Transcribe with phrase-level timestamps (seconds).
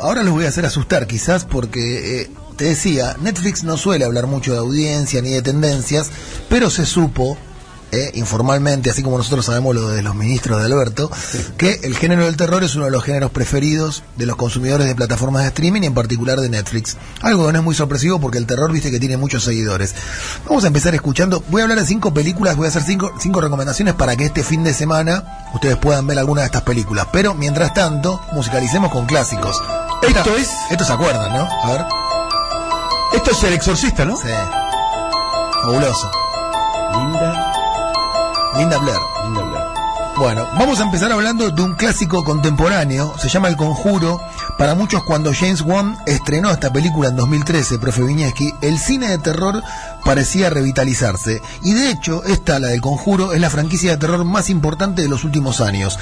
[0.00, 4.26] ahora los voy a hacer asustar quizás porque eh, te decía, Netflix no suele hablar
[4.26, 6.10] mucho de audiencia ni de tendencias,
[6.48, 7.38] pero se supo
[7.90, 11.10] eh, informalmente, así como nosotros sabemos lo de los ministros de Alberto,
[11.56, 14.94] que el género del terror es uno de los géneros preferidos de los consumidores de
[14.94, 16.98] plataformas de streaming y en particular de Netflix.
[17.22, 19.94] Algo que no es muy sorpresivo porque el terror, viste que tiene muchos seguidores.
[20.46, 23.40] Vamos a empezar escuchando, voy a hablar de cinco películas, voy a hacer cinco, cinco
[23.40, 27.06] recomendaciones para que este fin de semana ustedes puedan ver alguna de estas películas.
[27.10, 29.56] Pero mientras tanto, musicalicemos con clásicos.
[30.02, 30.50] Esto es.
[30.70, 31.48] Esto se acuerdan, ¿no?
[31.62, 31.86] A ver.
[33.14, 34.16] Esto es el exorcista, ¿no?
[34.16, 34.28] Sí.
[35.62, 36.10] Fabuloso.
[36.96, 37.52] Linda.
[38.56, 38.98] Linda Blair.
[39.24, 39.64] Linda Blair.
[40.16, 44.20] Bueno, vamos a empezar hablando de un clásico contemporáneo, se llama El Conjuro.
[44.58, 49.18] Para muchos, cuando James Wan estrenó esta película en 2013, profe Viñeski, el cine de
[49.18, 49.62] terror
[50.04, 51.40] parecía revitalizarse.
[51.62, 55.08] Y de hecho, esta, la del Conjuro, es la franquicia de terror más importante de
[55.08, 55.96] los últimos años.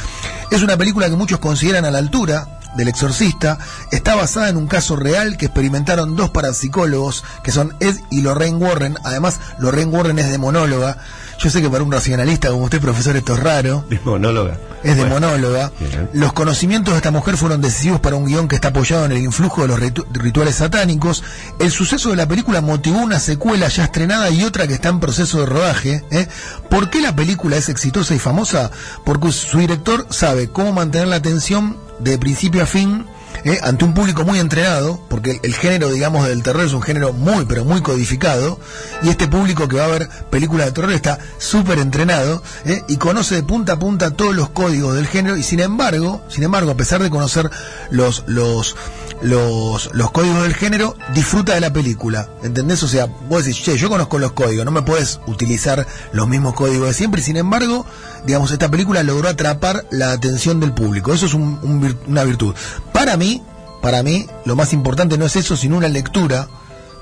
[0.50, 3.58] Es una película que muchos consideran a la altura del exorcista,
[3.90, 8.58] está basada en un caso real que experimentaron dos parapsicólogos, que son Ed y Lorraine
[8.58, 8.96] Warren.
[9.04, 10.98] Además, Lorraine Warren es demonóloga.
[11.38, 13.84] Yo sé que para un racionalista como usted, profesor, esto es raro.
[13.90, 14.58] Es monóloga.
[14.82, 15.70] Es Bueno, demonóloga.
[15.78, 16.08] bien.
[16.14, 19.18] Los conocimientos de esta mujer fueron decisivos para un guion que está apoyado en el
[19.18, 21.22] influjo de los ritu- rituales satánicos.
[21.58, 25.00] El suceso de la película motivó una secuela ya estrenada y otra que está en
[25.00, 26.04] proceso de rodaje.
[26.10, 26.26] ¿eh?
[26.70, 28.70] ¿Por qué la película es exitosa y famosa?
[29.04, 33.04] Porque su director sabe cómo mantener la atención de principio a fin.
[33.44, 33.58] ¿Eh?
[33.62, 37.44] ante un público muy entrenado, porque el, género, digamos, del terror es un género muy,
[37.46, 38.58] pero muy codificado,
[39.02, 42.82] y este público que va a ver películas de terror está súper entrenado ¿eh?
[42.88, 46.42] y conoce de punta a punta todos los códigos del género, y sin embargo, sin
[46.44, 47.50] embargo, a pesar de conocer
[47.90, 48.76] los, los,
[49.22, 52.82] los, los códigos del género, disfruta de la película, ¿entendés?
[52.82, 56.54] O sea, vos decís, che, yo conozco los códigos, no me puedes utilizar los mismos
[56.54, 57.86] códigos de siempre, y sin embargo,
[58.26, 62.54] digamos, esta película logró atrapar la atención del público, eso es un- un una virtud.
[62.96, 63.42] Para mí,
[63.82, 66.48] para mí, lo más importante no es eso, sino una lectura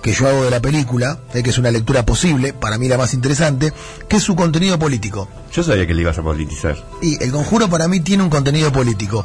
[0.02, 2.98] que yo hago de la película, eh, que es una lectura posible, para mí la
[2.98, 3.72] más interesante,
[4.08, 5.28] que es su contenido político.
[5.52, 6.77] Yo sabía que le ibas a politizar.
[7.00, 9.24] Y el conjuro para mí tiene un contenido político.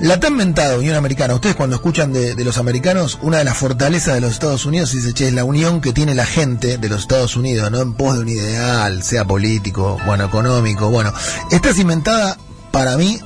[0.00, 3.56] La tan mentada Unión Americana, ustedes cuando escuchan de, de los americanos, una de las
[3.56, 6.88] fortalezas de los Estados Unidos, dice, che, es la unión que tiene la gente de
[6.88, 7.80] los Estados Unidos, ¿no?
[7.80, 11.12] En pos de un ideal, sea político, bueno, económico, bueno.
[11.52, 12.38] Está cimentada,
[12.72, 13.20] para mí,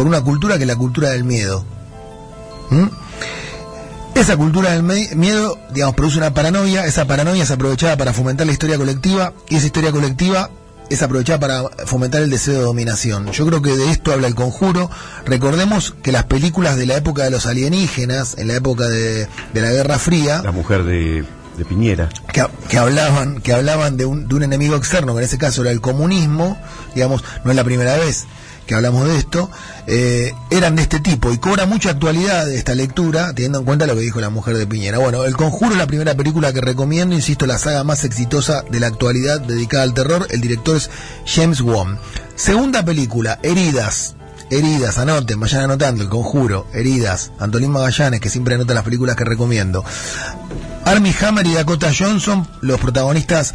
[0.00, 1.62] por una cultura que es la cultura del miedo.
[2.70, 2.86] ¿Mm?
[4.14, 8.54] Esa cultura del miedo, digamos, produce una paranoia, esa paranoia es aprovechada para fomentar la
[8.54, 10.48] historia colectiva y esa historia colectiva
[10.88, 13.30] es aprovechada para fomentar el deseo de dominación.
[13.32, 14.88] Yo creo que de esto habla el conjuro.
[15.26, 19.60] Recordemos que las películas de la época de los alienígenas, en la época de, de
[19.60, 21.26] la Guerra Fría, La mujer de,
[21.58, 22.08] de Piñera.
[22.32, 25.60] que, que hablaban que hablaban de un, de un enemigo externo, que en ese caso
[25.60, 26.56] era el comunismo,
[26.94, 28.24] digamos, no es la primera vez
[28.70, 29.50] que hablamos de esto,
[29.88, 33.96] eh, eran de este tipo y cobra mucha actualidad esta lectura, teniendo en cuenta lo
[33.96, 34.98] que dijo la mujer de Piñera.
[34.98, 38.78] Bueno, El Conjuro es la primera película que recomiendo, insisto, la saga más exitosa de
[38.78, 40.24] la actualidad dedicada al terror.
[40.30, 40.88] El director es
[41.26, 41.98] James Wan.
[42.36, 44.14] Segunda película, Heridas.
[44.52, 49.24] Heridas, anoten, vayan anotando, El Conjuro, Heridas, Antolín Magallanes, que siempre anota las películas que
[49.24, 49.84] recomiendo.
[50.84, 53.54] Armie Hammer y Dakota Johnson, los protagonistas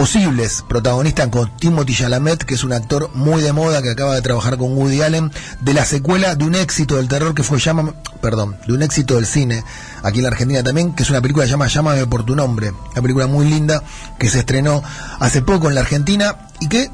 [0.00, 4.22] posibles, protagonistas con Timothy Chalamet, que es un actor muy de moda que acaba de
[4.22, 5.30] trabajar con Woody Allen,
[5.60, 9.16] de la secuela de un éxito del terror que fue Llama, perdón, de un éxito
[9.16, 9.62] del cine
[10.02, 12.34] aquí en la Argentina también, que es una película que se llama Llámame por tu
[12.34, 13.82] nombre, una película muy linda
[14.18, 14.82] que se estrenó
[15.18, 16.90] hace poco en la Argentina y que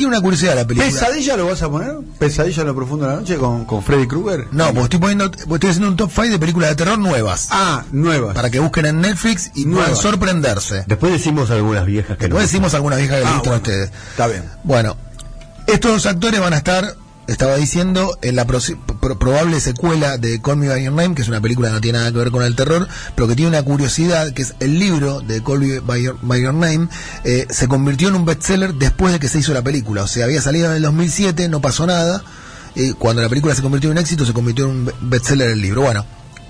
[0.00, 0.90] tiene una curiosidad la película.
[0.90, 1.92] ¿Pesadilla lo vas a poner?
[2.18, 4.46] ¿Pesadilla en lo profundo de la noche con, con Freddy Krueger?
[4.52, 7.48] No, porque estoy poniendo, estoy haciendo un top 5 de películas de terror nuevas.
[7.50, 8.34] Ah, nuevas.
[8.34, 9.98] Para que busquen en Netflix y puedan Nuevas.
[9.98, 10.84] sorprenderse.
[10.86, 12.36] Después decimos algunas viejas que no.
[12.36, 13.56] Después decimos algunas viejas que le Ah, bueno.
[13.56, 13.90] ustedes.
[14.10, 14.44] Está bien.
[14.64, 14.96] Bueno,
[15.66, 16.94] estos dos actores van a estar,
[17.32, 21.22] estaba diciendo, en la prosi- pro- probable secuela de Call Me By Your Name, que
[21.22, 23.48] es una película que no tiene nada que ver con el terror, pero que tiene
[23.50, 26.88] una curiosidad, que es el libro de Call Me By Your, By Your Name,
[27.24, 30.02] eh, se convirtió en un bestseller después de que se hizo la película.
[30.02, 32.22] O sea, había salido en el 2007, no pasó nada.
[32.74, 35.50] y cuando la película se convirtió en un éxito, se convirtió en un be- bestseller
[35.50, 35.82] el libro.
[35.82, 36.04] Bueno,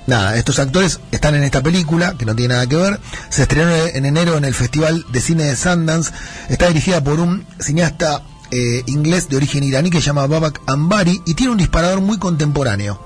[0.06, 2.98] Nada, estos actores están en esta película, que no tiene nada que ver.
[3.28, 6.10] Se estrenó en enero en el Festival de Cine de Sundance.
[6.48, 11.22] Está dirigida por un cineasta eh, inglés de origen iraní que se llama Babak Ambari
[11.24, 13.00] y tiene un disparador muy contemporáneo.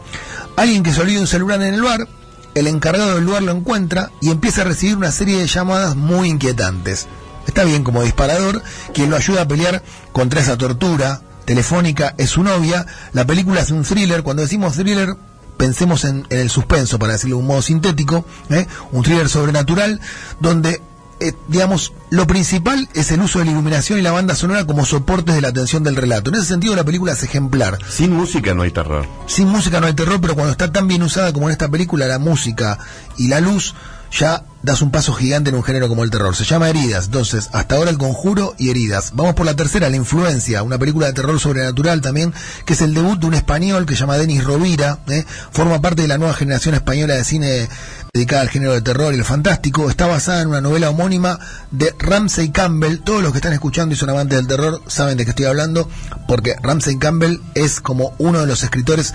[0.56, 2.08] Alguien que se olvida un celular en el bar,
[2.54, 6.28] el encargado del lugar lo encuentra y empieza a recibir una serie de llamadas muy
[6.28, 7.06] inquietantes.
[7.46, 8.62] Está bien como disparador,
[8.92, 9.82] quien lo ayuda a pelear
[10.12, 12.86] contra esa tortura telefónica es su novia.
[13.12, 14.22] La película es un thriller.
[14.22, 15.14] Cuando decimos thriller,
[15.56, 18.66] pensemos en, el suspenso, para decirlo de un modo sintético, ¿eh?
[18.92, 20.00] un thriller sobrenatural,
[20.40, 20.80] donde
[21.20, 24.84] eh, digamos, lo principal es el uso de la iluminación y la banda sonora como
[24.84, 26.30] soportes de la atención del relato.
[26.30, 27.78] En ese sentido, la película es ejemplar.
[27.88, 29.06] Sin música no hay terror.
[29.26, 32.06] Sin música no hay terror, pero cuando está tan bien usada como en esta película,
[32.06, 32.78] la música
[33.16, 33.74] y la luz,
[34.18, 36.34] ya das un paso gigante en un género como el terror.
[36.34, 39.12] Se llama Heridas, entonces, hasta ahora el conjuro y Heridas.
[39.14, 42.32] Vamos por la tercera, La Influencia, una película de terror sobrenatural también,
[42.64, 45.24] que es el debut de un español que se llama Denis Rovira, ¿eh?
[45.50, 47.68] forma parte de la nueva generación española de cine
[48.14, 49.90] dedicada al género de terror y el fantástico.
[49.90, 51.40] Está basada en una novela homónima
[51.72, 53.00] de Ramsey Campbell.
[53.00, 55.90] Todos los que están escuchando y son amantes del terror saben de qué estoy hablando,
[56.28, 59.14] porque Ramsey Campbell es como uno de los escritores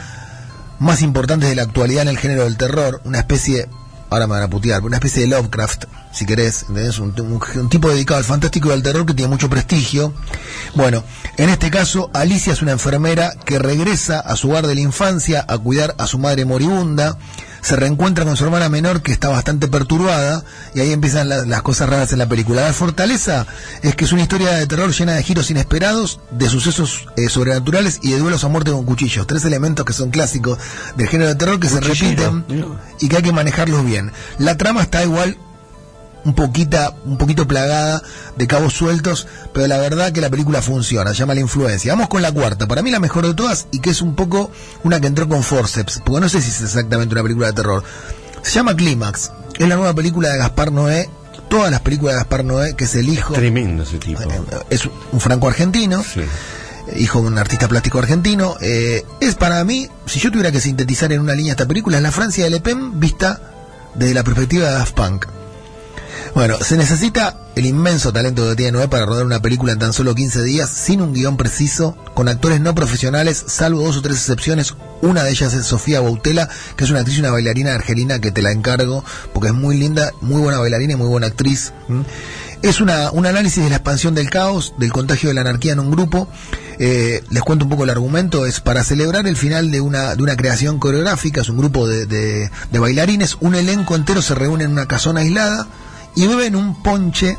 [0.79, 3.69] más importantes de la actualidad en el género del terror, una especie
[4.09, 6.97] ahora me van a putear, una especie de Lovecraft, si querés, ¿entendés?
[6.99, 7.13] Un-
[7.55, 10.13] un tipo dedicado al fantástico y al terror que tiene mucho prestigio.
[10.75, 11.03] Bueno,
[11.37, 15.45] en este caso, Alicia es una enfermera que regresa a su hogar de la infancia
[15.47, 17.17] a cuidar a su madre moribunda.
[17.61, 21.61] Se reencuentra con su hermana menor que está bastante perturbada y ahí empiezan la- las
[21.61, 22.61] cosas raras en la película.
[22.63, 23.45] La fortaleza
[23.81, 27.99] es que es una historia de terror llena de giros inesperados, de sucesos eh, sobrenaturales
[28.01, 29.27] y de duelos a muerte con cuchillos.
[29.27, 30.57] Tres elementos que son clásicos
[30.95, 32.45] del género de terror que se repiten
[32.99, 34.11] y que hay que manejarlos bien.
[34.37, 35.37] La trama está igual
[36.25, 38.01] un poquita, un poquito plagada
[38.35, 41.93] de cabos sueltos, pero la verdad que la película funciona, llama La Influencia.
[41.93, 44.51] Vamos con la cuarta, para mí la mejor de todas y que es un poco
[44.83, 47.83] una que entró con forceps, porque no sé si es exactamente una película de terror.
[48.41, 51.09] Se llama Clímax, es la nueva película de Gaspar Noé,
[51.49, 54.21] todas las películas de Gaspar Noé, que es el hijo, Tremendo ese tipo.
[54.21, 56.21] eh, es un franco-argentino, Sí.
[56.97, 58.55] hijo de un artista plástico argentino.
[58.61, 62.03] eh, es para mí, si yo tuviera que sintetizar en una línea esta película, es
[62.03, 63.41] la Francia de Le Pen vista
[63.95, 65.25] desde la perspectiva de Daft Punk.
[66.35, 69.93] Bueno, se necesita el inmenso talento que tiene Noé para rodar una película en tan
[69.93, 74.17] solo 15 días, sin un guion preciso, con actores no profesionales, salvo dos o tres
[74.17, 74.75] excepciones.
[75.01, 78.31] Una de ellas es Sofía Bautela, que es una actriz y una bailarina argelina que
[78.31, 79.03] te la encargo,
[79.33, 81.73] porque es muy linda, muy buena bailarina y muy buena actriz.
[82.61, 85.79] Es una, un análisis de la expansión del caos, del contagio de la anarquía en
[85.79, 86.29] un grupo.
[86.77, 88.45] Eh, les cuento un poco el argumento.
[88.45, 92.05] Es para celebrar el final de una, de una creación coreográfica, es un grupo de-
[92.05, 93.37] de bailarines.
[93.41, 95.67] Un elenco entero se reúne en una casona aislada
[96.19, 97.37] y beben un ponche,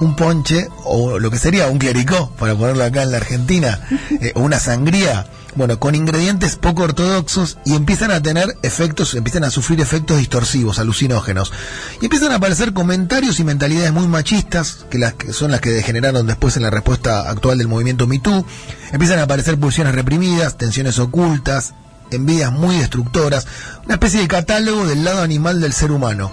[0.00, 3.78] un ponche, o lo que sería un clericó, para ponerlo acá en la Argentina,
[4.20, 9.44] eh, o una sangría, bueno, con ingredientes poco ortodoxos y empiezan a tener efectos, empiezan
[9.44, 11.52] a sufrir efectos distorsivos, alucinógenos.
[12.00, 15.70] Y empiezan a aparecer comentarios y mentalidades muy machistas, que, las, que son las que
[15.70, 18.44] degeneraron después en la respuesta actual del movimiento MeToo.
[18.90, 21.74] Empiezan a aparecer pulsiones reprimidas, tensiones ocultas,
[22.10, 23.46] envidias muy destructoras,
[23.84, 26.32] una especie de catálogo del lado animal del ser humano.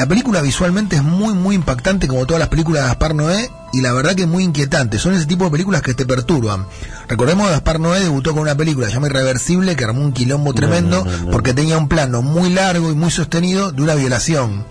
[0.00, 3.82] La película visualmente es muy muy impactante como todas las películas de Gaspar Noé y
[3.82, 4.98] la verdad que es muy inquietante.
[4.98, 6.64] Son ese tipo de películas que te perturban.
[7.06, 11.04] Recordemos que Gaspar Noé debutó con una película llamada Irreversible que armó un quilombo tremendo
[11.04, 11.30] no, no, no.
[11.30, 14.64] porque tenía un plano muy largo y muy sostenido de una violación.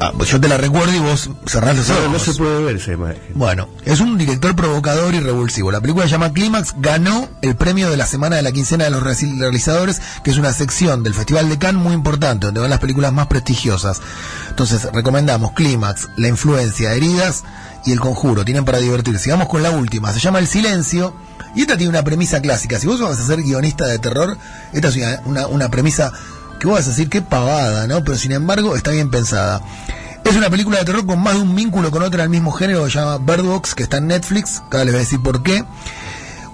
[0.00, 2.04] Ah, pues yo te la recuerdo y vos cerrás los ojos.
[2.04, 3.20] No, no se puede ver esa imagen.
[3.34, 5.72] Bueno, es un director provocador y revulsivo.
[5.72, 8.90] La película se llama Clímax, ganó el premio de la semana de la quincena de
[8.90, 12.80] los realizadores, que es una sección del Festival de Cannes muy importante, donde van las
[12.80, 14.00] películas más prestigiosas.
[14.50, 17.44] Entonces, recomendamos Clímax, La Influencia, Heridas
[17.84, 18.44] y El Conjuro.
[18.44, 19.30] Tienen para divertirse.
[19.30, 21.14] Vamos con la última, se llama El Silencio.
[21.54, 22.78] Y esta tiene una premisa clásica.
[22.78, 24.36] Si vos vas a ser guionista de terror,
[24.72, 26.12] esta es una, una, una premisa
[26.58, 28.02] que vos vas a decir qué pavada, ¿no?
[28.04, 29.62] Pero sin embargo está bien pensada.
[30.24, 32.84] Es una película de terror con más de un vínculo con otra del mismo género
[32.84, 34.62] que se llama Bird Box, que está en Netflix.
[34.66, 35.64] Acá les voy a decir por qué.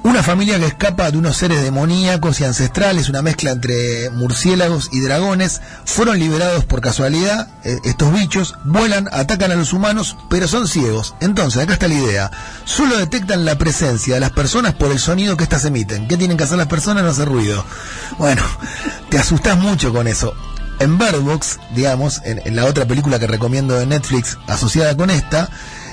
[0.04, 5.00] Una familia que escapa de unos seres demoníacos y ancestrales, una mezcla entre murciélagos y
[5.00, 7.48] dragones, fueron liberados por casualidad.
[7.64, 11.14] eh, estos bichos vuelan, atacan a los humanos, pero son ciegos.
[11.20, 12.31] Entonces, acá está la idea.
[12.67, 16.06] Solo detectan la presencia de las personas por el sonido que éstas emiten.
[16.06, 17.02] ¿Qué tienen que hacer las personas?
[17.02, 17.64] No hacer ruido.
[18.19, 18.43] Bueno,
[19.08, 20.34] te asustás mucho con eso.
[20.81, 25.08] En Bird Box, digamos, en, en la otra película que recomiendo de Netflix asociada con
[25.08, 25.48] esta,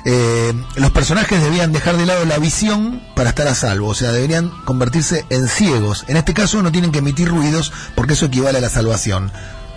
[0.06, 4.12] eh, los personajes debían dejar de lado la visión para estar a salvo, o sea,
[4.12, 6.06] deberían convertirse en ciegos.
[6.08, 9.32] En este caso no tienen que emitir ruidos porque eso equivale a la salvación.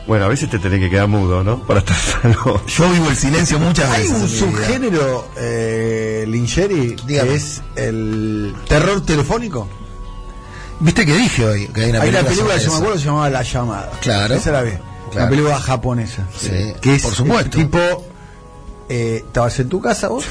[0.07, 1.67] Bueno, a veces te tenés que quedar mudo, ¿no?
[1.67, 2.63] Para estar salvo.
[2.67, 4.17] Yo vivo el silencio muchas Hay veces.
[4.17, 4.39] un mi vida.
[4.67, 7.29] subgénero, eh, Lingeri, Dígame.
[7.31, 9.67] que es el terror telefónico.
[10.81, 12.99] Viste que dije hoy que hay una Hay película, una película que me acuerdo que
[12.99, 13.91] se llamaba La Llamada.
[14.03, 14.35] Claro.
[14.35, 14.71] Esa la vi.
[14.73, 14.83] Claro.
[15.15, 16.27] Una película japonesa.
[16.39, 16.51] Sí,
[16.83, 17.57] Que es por supuesto.
[17.57, 17.79] Tipo,
[18.89, 20.25] eh, estabas en tu casa vos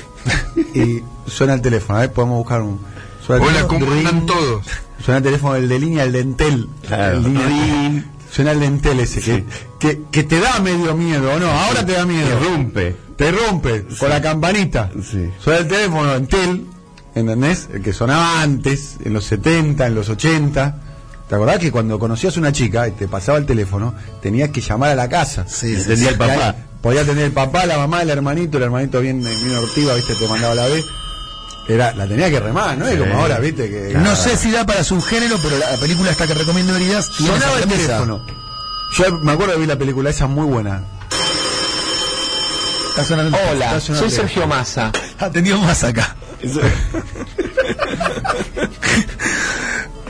[0.76, 1.98] y suena el teléfono.
[1.98, 2.80] A ver, podemos buscar un.
[3.26, 4.26] Suena el Hola, teléfono, ¿cómo ring.
[4.26, 4.66] todos?
[5.04, 6.70] Suena el teléfono, el de línea, el de Entel.
[6.88, 7.18] Claro.
[7.18, 9.46] El línea- Suena el de Entel ese, que,
[9.80, 11.48] que, que te da medio miedo, ¿o no?
[11.52, 12.28] Ahora te da miedo.
[12.28, 12.96] Te rompe.
[13.16, 14.90] Te rompe con la campanita.
[15.04, 15.30] Sí.
[15.40, 16.66] Suena el teléfono Entel,
[17.14, 17.70] ¿entendés?
[17.72, 20.80] El que sonaba antes, en los 70, en los 80.
[21.30, 24.62] ¿Te acordás que cuando conocías a una chica y te pasaba el teléfono, tenías que
[24.62, 25.46] llamar a la casa?
[25.48, 26.14] Sí, sí, Entendía sí.
[26.14, 26.56] el papá.
[26.84, 30.28] Podía tener el papá, la mamá, el hermanito, el hermanito bien, bien ortiva, viste, te
[30.28, 30.84] mandaba la vez.
[31.66, 32.86] Era, la tenía que remar, ¿no?
[32.86, 33.94] Es como ahora, viste, que.
[33.98, 37.70] No sé si da para subgénero, pero la película esta que recomiendo Heridas Sonaba el
[37.70, 38.25] teléfono.
[38.98, 40.84] Yo me acuerdo que vi la película esa muy buena.
[42.90, 44.92] Está sonando- Hola, está sonando soy Sergio Massa.
[45.20, 46.16] Atendió más acá.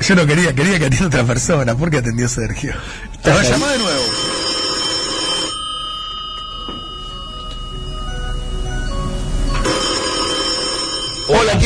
[0.01, 1.75] Yo no quería, quería que atienda otra persona.
[1.75, 2.74] ¿Por qué atendió Sergio?
[3.22, 4.01] Te va a llamar de nuevo.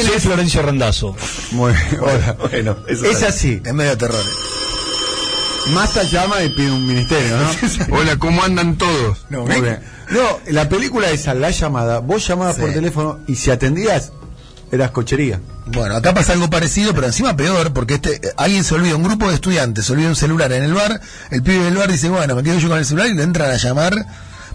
[0.01, 1.15] ¿Quién es Florencio Randazzo?
[1.51, 2.35] Muy hola.
[2.49, 3.61] Bueno, eso Es está- así.
[3.63, 4.19] Es medio terror.
[4.25, 5.69] eh.
[5.73, 7.95] Massa llama y pide un ministerio, ¿no?
[7.97, 9.25] Hola, ¿cómo andan todos?
[9.29, 9.79] No, Muy bien.
[10.11, 12.61] No, la película esa, la llamada, vos llamabas Sí.
[12.61, 14.13] por teléfono y si atendías,
[14.71, 15.41] eras cochería.
[15.65, 19.03] Bueno, acá pasa algo parecido, pero encima peor, porque este eh, alguien se olvida, un
[19.03, 21.01] grupo de estudiantes se olvida un celular en el bar,
[21.31, 23.51] el pibe del bar dice, bueno, me quedo yo con el celular y le entran
[23.51, 23.93] a llamar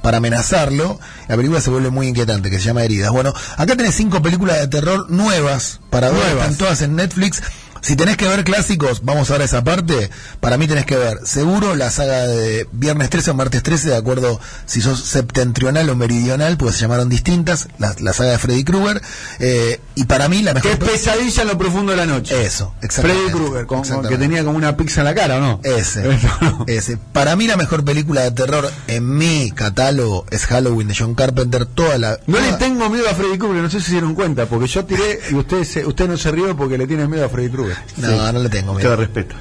[0.02, 0.98] para amenazarlo.
[1.28, 3.10] La película se vuelve muy inquietante, que se llama Heridas.
[3.10, 6.42] Bueno, acá tenés cinco películas de terror nuevas para ver, Nuevas.
[6.42, 7.42] están todas en Netflix.
[7.82, 10.08] Si tenés que ver clásicos, vamos a ver esa parte.
[10.38, 13.96] Para mí tenés que ver, seguro, la saga de Viernes 13 o Martes 13, de
[13.96, 18.62] acuerdo si sos septentrional o meridional, porque se llamaron distintas, la, la saga de Freddy
[18.62, 19.02] Krueger.
[19.40, 20.88] Eh, y para mí la Que mejor...
[20.88, 22.44] es pesadilla en lo profundo de la noche.
[22.44, 23.30] Eso, exactamente.
[23.30, 25.60] Freddy Krueger, con- que tenía como una pizza en la cara, ¿o no?
[25.62, 26.02] Ese,
[26.40, 26.64] No.
[26.66, 26.96] ese.
[27.12, 31.66] Para mí la mejor película de terror en mi catálogo es Halloween de John Carpenter.
[31.66, 32.18] Toda la.
[32.26, 34.84] No le tengo miedo a Freddy Krueger, no sé si se dieron cuenta, porque yo
[34.84, 37.76] tiré y usted, se- usted no se rió porque le tiene miedo a Freddy Krueger.
[37.98, 38.96] No, no le tengo miedo.
[38.96, 39.34] respeto.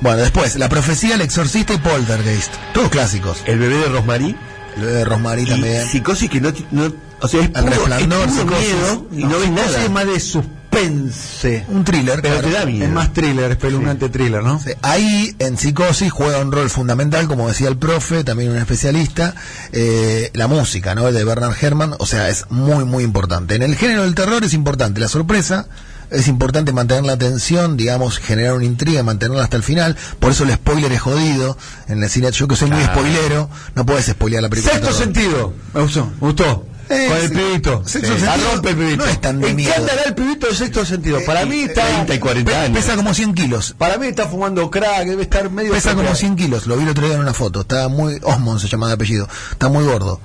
[0.00, 2.52] Bueno, después, La Profecía, El Exorcista y Poltergeist.
[2.74, 3.38] Todos clásicos.
[3.46, 4.36] El bebé de Rosmarie
[4.76, 5.86] Bebé de Rosmarie y también.
[5.88, 9.38] psicosis que no, no o sea, es El puro, Resplandor, es puro miedo y no,
[9.38, 9.84] ves Psicosis nada.
[9.84, 11.64] es más de suspense.
[11.68, 12.20] Un thriller.
[12.20, 12.48] Pero claro.
[12.48, 12.84] te da miedo.
[12.84, 14.60] Es más thriller, espeluznante thriller, ¿no?
[14.60, 19.34] Sí, Ahí en psicosis juega un rol fundamental, como decía el profe, también un especialista,
[19.72, 21.10] eh, la música, ¿no?
[21.10, 23.54] De Bernard Herrmann, o sea, es muy, muy importante.
[23.54, 25.66] En el género del terror es importante la sorpresa,
[26.10, 30.44] es importante mantener la atención, digamos, generar una intriga, mantenerla hasta el final, por eso
[30.44, 31.56] el spoiler es jodido.
[31.88, 32.92] En el cine, yo que soy muy Claro.
[33.00, 34.74] spoilero, no puedes spoilear la película.
[34.74, 35.52] Sexto sentido.
[35.74, 36.06] Me gustó.
[36.06, 36.66] Me gustó.
[36.88, 37.82] Eh, Con el pibito.
[37.84, 38.20] Sexto Sí.
[38.20, 39.04] sentido La rompe el pibito.
[39.04, 41.18] no es tan de ¿En qué andará el pibito de sexto sentido?
[41.26, 41.84] Para mí está.
[41.84, 42.78] 30 y 40 Pe- años.
[42.78, 43.74] Pesa como 100 kilos.
[43.76, 45.72] Para mí está fumando crack, debe estar medio.
[45.72, 46.16] Pesa como craqueado.
[46.20, 47.62] 100 kilos, lo vi el otro día en una foto.
[47.62, 48.20] Está muy.
[48.22, 49.28] Osmond se llama de apellido.
[49.50, 50.20] Está muy gordo.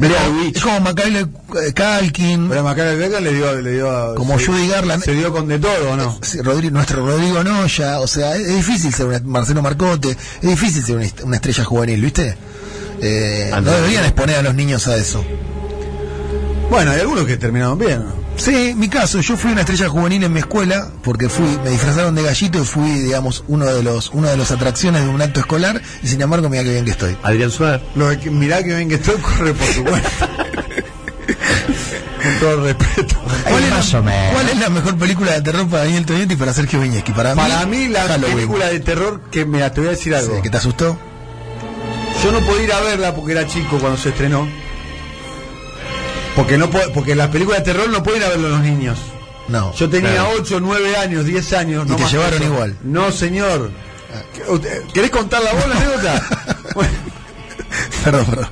[0.00, 0.56] Es como- Witch.
[0.56, 4.14] es como Macaulay eh, Culkin, Pero Macaulay Culkin le dio, le dio.
[4.16, 5.02] como se- Judy Garland.
[5.04, 6.18] Se dio con de todo, ¿o ¿no?
[6.22, 10.82] Sí, Rodri- nuestro Rodrigo Noya, o sea, es, difícil ser una- Marcelo Marcote, es difícil
[10.84, 12.36] ser una, est- una estrella juvenil, ¿viste?
[13.00, 15.24] Eh, no deberían exponer a los niños a eso.
[16.70, 18.21] Bueno, hay algunos que terminaron bien, ¿no?
[18.36, 22.14] Sí, mi caso, yo fui una estrella juvenil en mi escuela porque fui, me disfrazaron
[22.14, 25.40] de gallito y fui, digamos, uno de los, una de las atracciones de un acto
[25.40, 27.16] escolar y sin embargo, mira qué bien que estoy.
[27.22, 27.82] Adrián Suárez.
[27.94, 30.08] Lo de que, mirá que bien que estoy, corre por su cuenta.
[32.22, 33.16] con todo respeto.
[33.48, 34.32] ¿Cuál es, la, o menos.
[34.32, 37.12] cuál es la mejor película de terror para Daniel Toñetti y para Sergio Viñeski?
[37.12, 38.36] Para, Para mí, la Halloween.
[38.36, 40.36] película de terror que me te voy a decir algo.
[40.36, 40.98] Sí, ¿Que te asustó?
[42.22, 44.48] Yo no podía ir a verla porque era chico cuando se estrenó.
[46.36, 48.98] Porque no puedo- porque las películas de terror no pueden ir a verlo los niños.
[49.48, 49.74] No.
[49.74, 50.30] Yo tenía Claro.
[50.38, 51.84] 8, 9 años, 10 años.
[51.86, 52.52] Y no te más llevaron eso.
[52.52, 52.76] igual.
[52.82, 53.70] No, señor.
[54.48, 56.26] ¿Usted- ¿Querés contar la bola, anécdota?
[56.74, 56.90] Bueno,
[58.04, 58.48] Perdón, perdón.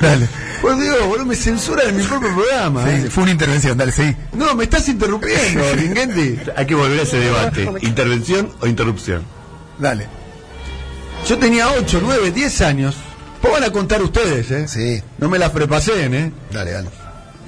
[0.00, 0.28] Dale.
[0.62, 2.84] Pues digo, boludo, me censuran en mi propio programa.
[2.84, 3.08] Sí, ¿eh?
[3.10, 4.14] fue una intervención, dale, sí.
[4.32, 6.38] No, me estás interrumpiendo, Ringendi.
[6.56, 7.68] Hay que volver a ese debate.
[7.82, 9.22] ¿Intervención o interrupción?
[9.78, 10.06] Dale.
[11.28, 12.96] Yo tenía 8, 9, 10 años.
[13.42, 14.68] Pues van a contar ustedes, ¿eh?
[14.68, 16.32] Sí, No me la frepasen, ¿eh?
[16.50, 16.88] dale, dale.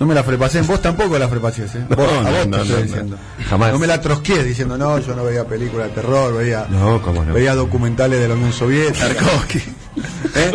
[0.01, 0.67] No me la frepasen.
[0.67, 1.87] Vos tampoco la frepases, ¿eh?
[1.89, 2.83] No, Vos- a no, vos te no, estoy no, no.
[2.83, 3.17] diciendo.
[3.49, 3.73] Jamás.
[3.73, 7.25] No me la trosqué diciendo, no, yo no veía películas de terror, veía, No, cómo
[7.25, 7.33] no.
[7.33, 9.07] veía documentales de la Unión Soviética.
[9.15, 9.59] Tarkovsky.
[10.35, 10.53] ¿eh?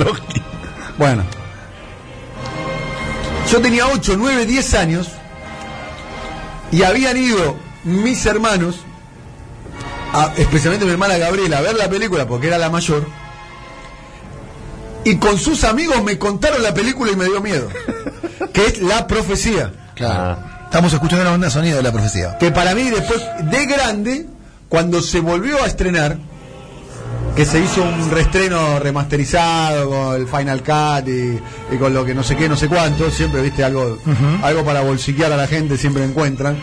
[0.98, 1.24] Bueno.
[3.52, 5.08] Yo tenía 8, 9, 10 años
[6.72, 7.56] y habían ido
[7.86, 8.82] mis hermanos,
[10.14, 13.08] a- especialmente mi hermana Gabriela, a ver la película porque era la mayor.
[15.04, 17.68] Y con sus amigos me contaron la película y me dio miedo.
[18.54, 19.72] Que es La Profecía.
[19.96, 20.40] Claro.
[20.66, 22.38] Estamos escuchando la banda de sonido de la profecía.
[22.38, 24.28] Que para mí después, de grande,
[24.70, 26.18] cuando se volvió a estrenar,
[27.36, 31.40] que se hizo un reestreno remasterizado con el Final Cut y,
[31.74, 33.98] y con lo que no sé qué, no sé cuánto, siempre viste algo,
[34.44, 36.58] algo para bolsiquear a la gente, siempre encuentran.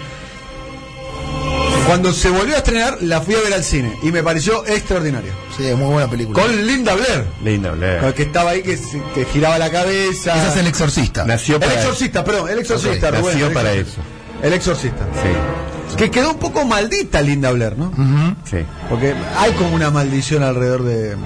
[1.87, 5.33] Cuando se volvió a estrenar, la fui a ver al cine y me pareció extraordinario.
[5.57, 6.43] Sí, es muy buena película.
[6.43, 8.05] Con Linda Blair, Linda, con Blair.
[8.05, 10.37] el que estaba ahí, que, se- que giraba la cabeza.
[10.37, 11.25] Ese es el exorcista.
[11.25, 14.01] Nació El para exorcista, perdón, el exorcista, Ok, Rubén, nació el para exorcista.
[14.03, 14.47] eso.
[14.47, 15.05] El exorcista.
[15.23, 17.87] Sí, Que quedó un poco maldita Linda Blair, ¿no?
[17.87, 18.35] Ujú.
[18.45, 18.59] sí.
[18.91, 21.17] Porque hay como una maldición alrededor de,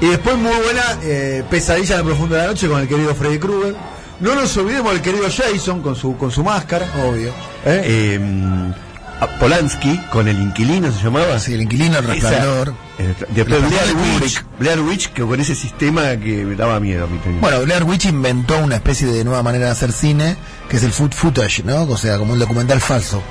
[0.00, 3.14] Y después muy buena eh, Pesadilla en el profundo de la noche con el querido
[3.14, 3.74] Freddy Krueger.
[4.20, 7.30] No nos olvidemos del querido Jason con su con su máscara, obvio.
[7.64, 7.82] ¿eh?
[8.20, 8.93] Eh, a
[9.38, 11.38] Polanski con el inquilino se llamaba.
[11.38, 12.74] Sí, el inquilino, el resplandor.
[12.98, 16.78] Esa- después El Blair de Witch, Blair Witch que con ese sistema que me daba
[16.80, 17.40] miedo a mí también.
[17.40, 20.36] Bueno, Blair Witch inventó una especie de nueva manera de hacer cine,
[20.68, 21.82] que es el food footage, ¿no?
[21.82, 23.22] O sea, como un documental falso.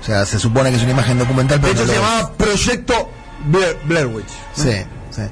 [0.00, 2.32] O sea, se supone que es una imagen documental, de pero hecho no se llamaba
[2.32, 3.10] Proyecto
[3.46, 4.26] Blair, Blair Witch.
[4.56, 4.64] ¿no?
[4.64, 4.70] Sí,
[5.14, 5.22] sí.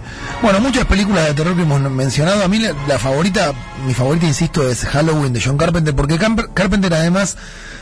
[0.42, 2.44] Bueno, muchas películas de terror que hemos mencionado.
[2.44, 3.52] A mí la, la favorita,
[3.86, 7.36] mi favorita, insisto, es Halloween de John Carpenter, porque Camp- Carpenter además,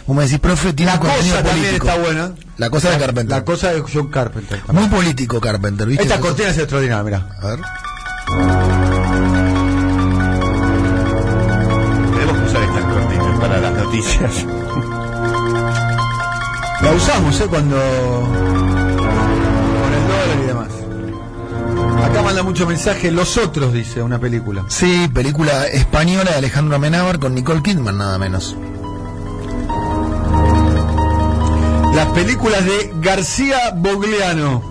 [0.06, 2.30] como decís, profe, tiene La contenido cosa también está buena.
[2.56, 3.36] La cosa de Carpenter.
[3.38, 4.60] La cosa de John Carpenter.
[4.60, 4.88] también.
[4.88, 6.02] Muy político Carpenter, ¿viste?
[6.04, 7.26] Esta cortina es extraordinaria, mira.
[7.42, 7.60] A ver.
[12.14, 14.46] Tenemos que usar estas cortinas para las noticias.
[16.82, 17.46] La usamos, ¿eh?
[17.48, 18.77] Cuando.
[22.04, 23.10] Acá manda mucho mensaje.
[23.10, 24.64] Los otros, dice una película.
[24.68, 28.56] Sí, película española de Alejandro Amenábar con Nicole Kidman, nada menos.
[31.94, 34.62] Las películas de García Bogliano.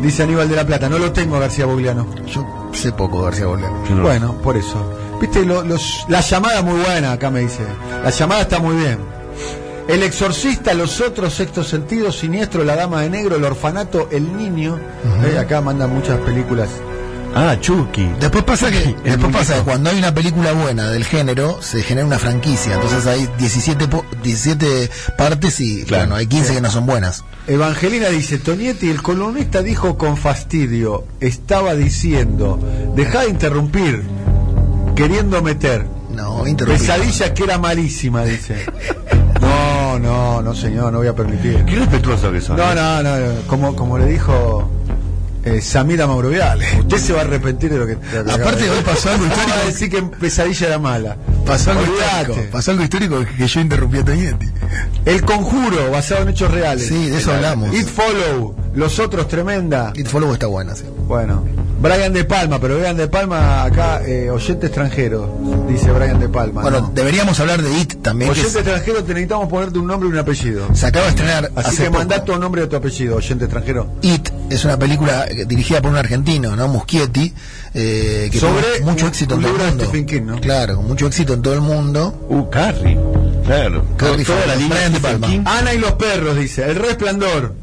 [0.00, 0.88] Dice Aníbal de la Plata.
[0.88, 2.06] No lo tengo a García Bogliano.
[2.26, 3.84] Yo sé poco de García Boliano.
[3.88, 4.92] Yo no- Bueno, por eso.
[5.20, 7.62] Viste, lo- los, la llamada muy buena, acá me dice.
[8.04, 8.98] La llamada está muy bien.
[9.88, 14.78] El exorcista, los otros, sexto sentido, siniestro, la dama de negro, el orfanato, el niño.
[15.24, 16.68] Eh, acá mandan muchas películas.
[17.38, 18.08] Ah, Chucky.
[18.18, 21.82] Después pasa que El después pasa que cuando hay una película buena del género se
[21.82, 26.04] genera una franquicia, entonces hay 17 po- 17 partes y Claro.
[26.04, 27.24] bueno, hay 15 que no son buenas.
[27.46, 32.58] Evangelina dice, Tonietti, el columnista dijo con fastidio, estaba diciendo,
[32.96, 34.02] deja de interrumpir,
[34.96, 35.86] queriendo meter.
[36.14, 36.80] No, interrumpí.
[36.80, 38.64] Pesadilla que era malísima, dice.
[39.98, 41.64] No, no, no señor, no voy a permitir.
[41.64, 42.56] Qué respetuoso que son.
[42.56, 42.74] No, ¿eh?
[42.74, 44.68] no, no, no, como, como le dijo
[45.44, 47.92] eh, Samira Mauroviales, usted se va a arrepentir de lo que...
[47.92, 49.58] Aparte de hoy pasó algo ¿Cómo histórico.
[49.62, 51.16] a decir que Pesadilla era mala.
[51.46, 54.46] Pasó algo histórico, pasó algo histórico que yo interrumpí a Toñetti.
[55.04, 56.88] El Conjuro, basado en hechos reales.
[56.88, 57.72] Sí, de eso hablamos.
[57.74, 59.92] It Follow, Los Otros, tremenda.
[59.96, 60.84] It Follow está buena, sí.
[61.08, 61.42] Bueno,
[61.80, 65.34] Brian De Palma, pero Brian De Palma acá, eh, oyente extranjero,
[65.68, 66.60] dice Brian De Palma.
[66.62, 66.90] Bueno, ¿no?
[66.94, 70.18] deberíamos hablar de It también, oyente es- extranjero te necesitamos ponerte un nombre y un
[70.18, 70.68] apellido.
[70.74, 71.98] se acaba de estrenar Así hace que poco.
[71.98, 73.88] mandá tu nombre y tu apellido, oyente extranjero.
[74.02, 76.68] It es una película eh, dirigida por un argentino, ¿no?
[76.68, 77.32] Muschietti,
[77.74, 79.84] eh, que Sobre tuvo mucho un- éxito un en todo el mundo.
[79.84, 80.40] Stephen King, ¿no?
[80.40, 82.26] Claro, con mucho éxito en todo el mundo.
[82.28, 82.98] Uh, Carrie.
[83.46, 83.84] Claro.
[83.96, 85.26] Carrie Toda la Fisher, línea Brian De Palma.
[85.28, 85.40] King.
[85.46, 86.64] Ana y los perros, dice.
[86.68, 87.54] El resplandor.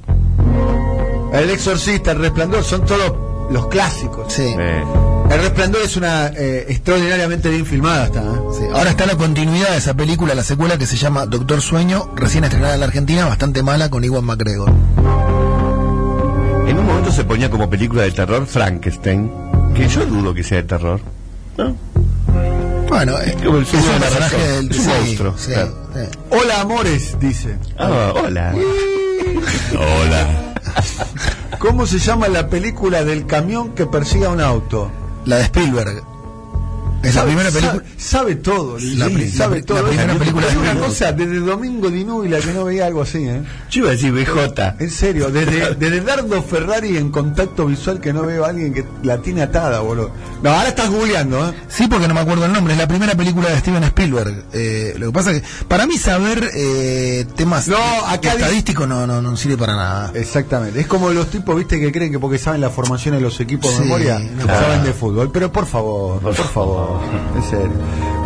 [1.34, 3.14] El exorcista, el resplandor, son todos
[3.52, 4.32] los clásicos.
[4.32, 4.44] Sí.
[4.58, 4.84] Eh,
[5.32, 8.22] El resplandor es una eh, extraordinariamente bien filmada, está.
[8.22, 8.40] ¿eh?
[8.58, 12.12] Sí, Ahora está la continuidad de esa película, la secuela que se llama Doctor Sueño,
[12.16, 14.70] recién estrenada en la Argentina, bastante mala con Iwan McGregor.
[16.68, 19.32] en un momento se ponía como película de terror Frankenstein,
[19.74, 21.00] que yo dudo que sea de terror.
[21.58, 21.76] ¿No?
[22.90, 25.74] Bueno, Como el es de un personaje del Es un sí, monstruo, sí, claro.
[25.96, 26.00] sí.
[26.30, 27.58] Hola, amores, dice.
[27.80, 28.54] Ah, hola.
[29.74, 30.28] Hola.
[31.60, 34.92] ¿Cómo se llama la película del camión que persigue a un auto?
[35.26, 36.13] La de Spielberg.
[37.04, 37.74] Es la primera película.
[37.74, 39.82] Sabe, sabe todo, La sí, sabe la- todo.
[39.84, 43.18] la primera película de una cosa, desde Domingo Di Núbila que no veía algo así,
[43.26, 43.42] ¿eh?
[43.70, 44.76] Yo iba a decir BJ.
[44.80, 48.86] En serio, desde, desde Dardo Ferrari en contacto visual que no veo a alguien que
[49.04, 50.12] la tiene atada, boludo.
[50.42, 51.54] No, ahora estás googleando, ¿eh?
[51.68, 52.74] Sí, porque no me acuerdo el nombre.
[52.74, 54.46] Es la primera película de Steven Spielberg.
[54.54, 59.06] Eh, lo que pasa es que para mí saber eh, temas No, acá estadísticos no,
[59.08, 60.12] no, no sirve para nada.
[60.14, 60.80] Exactamente.
[60.80, 63.74] Es como los tipos, viste, que creen que porque saben la formación de los equipos
[63.78, 64.62] de memoria, claro.
[64.66, 65.32] saben de fútbol.
[65.34, 66.93] Pero por favor, por, favor,
[67.36, 67.72] en serio.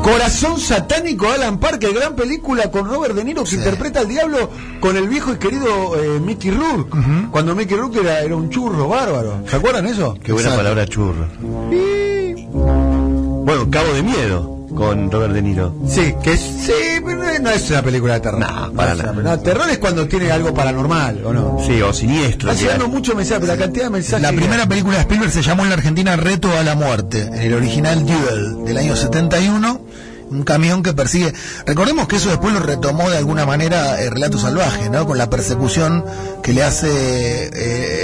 [0.04, 4.50] Corazón satánico, Alan Parker, gran película con Robert De Niro que interpreta al diablo
[4.80, 6.96] con el viejo y querido eh, Mickey Rourke.
[7.32, 9.42] Cuando Mickey Rourke era, era un churro bárbaro.
[9.48, 10.18] ¿Se acuerdan eso?
[10.24, 10.58] Qué buena Exacto.
[10.64, 11.28] palabra churro.
[13.46, 15.74] Bueno, Cabo de Miedo con Robert De Niro.
[15.88, 16.72] Sí, que es, sí,
[17.06, 18.40] pero no es- una película de terror.
[18.40, 19.22] No, para una- nada.
[19.36, 21.60] no, terror es cuando tiene algo paranormal, ¿o no?
[21.66, 22.52] Sí, o siniestro.
[22.52, 24.22] Está llegando mucho mensaje, pero la cantidad de mensajes.
[24.22, 27.22] La que- primera película de Spielberg se llamó en la Argentina Reto a la Muerte,
[27.24, 29.82] en el original Duel del año 71.
[30.30, 31.34] Un camión que persigue.
[31.66, 35.06] Recordemos que eso después lo retomó de alguna manera el relato salvaje, ¿no?
[35.06, 36.04] Con la persecución
[36.44, 36.90] que le hace,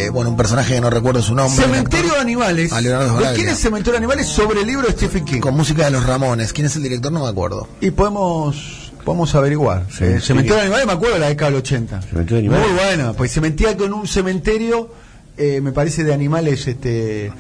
[0.06, 1.62] eh, bueno, un personaje que no recuerdo su nombre.
[1.62, 2.72] Cementerio de Animales.
[2.72, 3.34] A Leonardo ¿De Sbaraglia.
[3.36, 4.28] quién es Cementerio de Animales?
[4.28, 5.42] Sobre el libro de Stephen King.
[5.42, 6.54] Con música de los Ramones.
[6.54, 7.12] ¿Quién es el director?
[7.12, 7.68] No me acuerdo.
[7.82, 9.86] Y podemos podemos averiguar.
[9.90, 10.28] Sí, Eh, sí.
[10.28, 12.02] Cementerio de Animales, me acuerdo de la década del 80.
[12.04, 12.68] Cementerio de Animales.
[12.68, 14.90] Muy buena, pues se metía con un cementerio,
[15.36, 17.34] eh, me parece, de animales este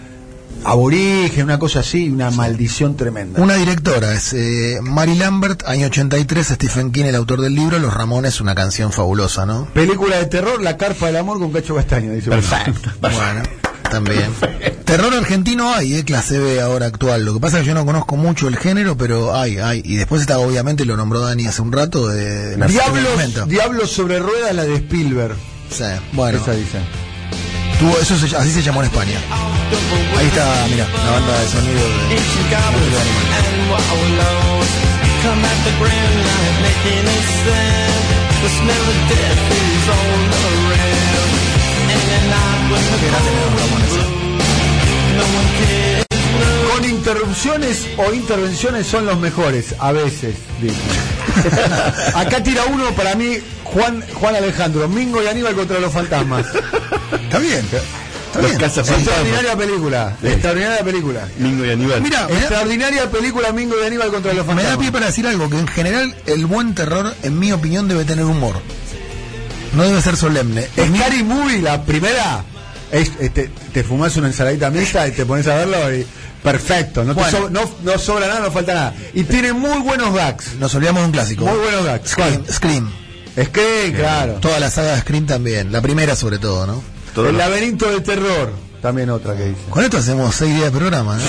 [0.64, 3.42] aborigen, una cosa así, una maldición tremenda.
[3.42, 7.94] Una directora, es eh, Mary Lambert, año 83, Stephen King, el autor del libro, Los
[7.94, 9.68] Ramones, una canción fabulosa, ¿no?
[9.74, 12.30] Película de terror, La carpa del amor con Cacho Castaño, dice.
[12.30, 12.90] Perfecto.
[13.02, 13.44] Bueno,
[13.90, 14.32] también.
[14.86, 17.26] Terror argentino hay, eh, clase B ahora actual.
[17.26, 19.82] Lo que pasa es que yo no conozco mucho el género, pero hay, hay.
[19.86, 22.56] Y después está, obviamente, lo nombró Dani hace un rato, de.
[22.56, 25.36] Diablos, Diablos sobre ruedas, la de Spielberg.
[25.70, 26.40] Sí, bueno.
[26.40, 26.80] Esa dice.
[27.80, 29.20] Tuvo, eso se- así se llamó en España.
[30.18, 32.16] Ahí está, mira, la banda de sonido de,
[45.16, 45.93] de
[46.94, 50.36] interrupciones o intervenciones son los mejores, a veces.
[50.62, 50.76] dice.
[52.16, 56.46] Acá tira uno para mí, Juan, Juan Alejandro, Mingo y Aníbal contra los fantasmas.
[57.24, 57.66] Está bien.
[58.36, 60.28] Extraordinaria película, Sí.
[60.28, 61.28] extraordinaria película.
[61.38, 62.02] Mingo y Aníbal.
[62.02, 64.78] Mira, Extraordinaria película Mingo y Aníbal contra los me da fantasmas.
[64.80, 68.26] pie para decir algo, que en general el buen terror, en mi opinión, debe tener
[68.26, 68.56] humor.
[69.76, 70.68] No debe ser solemne.
[70.76, 72.44] Scary Movie, la primera,
[72.92, 76.06] es, este, te fumas una ensaladita mixta y te pones a verlo y
[76.44, 77.38] perfecto, no, te Bueno.
[77.38, 78.94] so- no, no sobra nada, no falta nada.
[79.14, 81.46] Y tiene muy buenos gags, Nos olvidamos de un clásico.
[81.46, 82.10] muy buenos gags.
[82.12, 82.44] Scream.
[82.52, 82.92] Scream.
[83.36, 84.34] Es que, claro.
[84.34, 85.72] Toda la saga de Scream también.
[85.72, 86.84] La primera sobre todo, ¿no?
[87.16, 89.62] Todo El lo- laberinto del terror, también otra que dice.
[89.70, 91.24] Con esto hacemos seis días de programa, ¿no?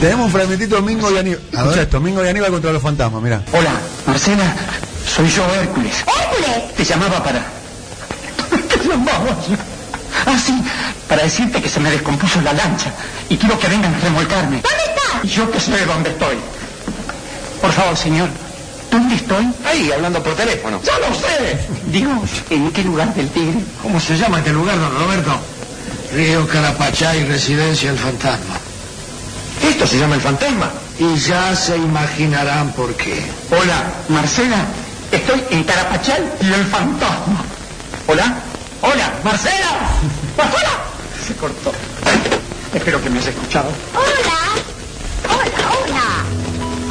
[0.00, 1.40] Tenemos un fragmentito de Mingo y Aníbal.
[1.52, 3.42] Escucha esto, Mingo y Aníbal contra los fantasmas, mira.
[3.52, 3.70] Hola,
[4.06, 4.54] Marcela,
[5.14, 5.94] soy yo, Hércules.
[5.98, 6.74] ¡Hércules!
[6.76, 7.40] Te llamaba para...
[8.68, 9.36] ¿Qué llamabas?
[10.26, 10.54] Ah, sí,
[11.10, 12.92] para decirte que se me descompuso la lancha
[13.28, 14.62] y quiero que vengan a remolcarme.
[14.62, 15.24] ¿Dónde estás?
[15.24, 16.36] Y yo que sé dónde estoy.
[17.60, 18.28] Por favor, señor,
[18.92, 19.44] ¿dónde estoy?
[19.66, 20.80] Ahí, hablando por teléfono.
[20.84, 21.58] ¡Ya lo sé!
[21.86, 22.12] Digo,
[22.50, 23.58] ¿en qué lugar del Tigre?
[23.82, 25.36] ¿Cómo se llama este lugar, don Roberto?
[26.14, 28.54] Río Carapachay, Residencia El Fantasma.
[29.68, 30.70] Esto se llama El Fantasma.
[31.00, 33.20] Y ya se imaginarán por qué.
[33.50, 34.64] Hola, Marcela,
[35.10, 37.42] estoy en Carapachay y el fantasma.
[38.06, 38.36] Hola,
[38.82, 39.90] hola, Marcela.
[40.36, 40.89] Marcela.
[41.30, 41.70] Se cortó.
[42.74, 43.70] Espero que me hayas escuchado.
[43.94, 44.69] Hola.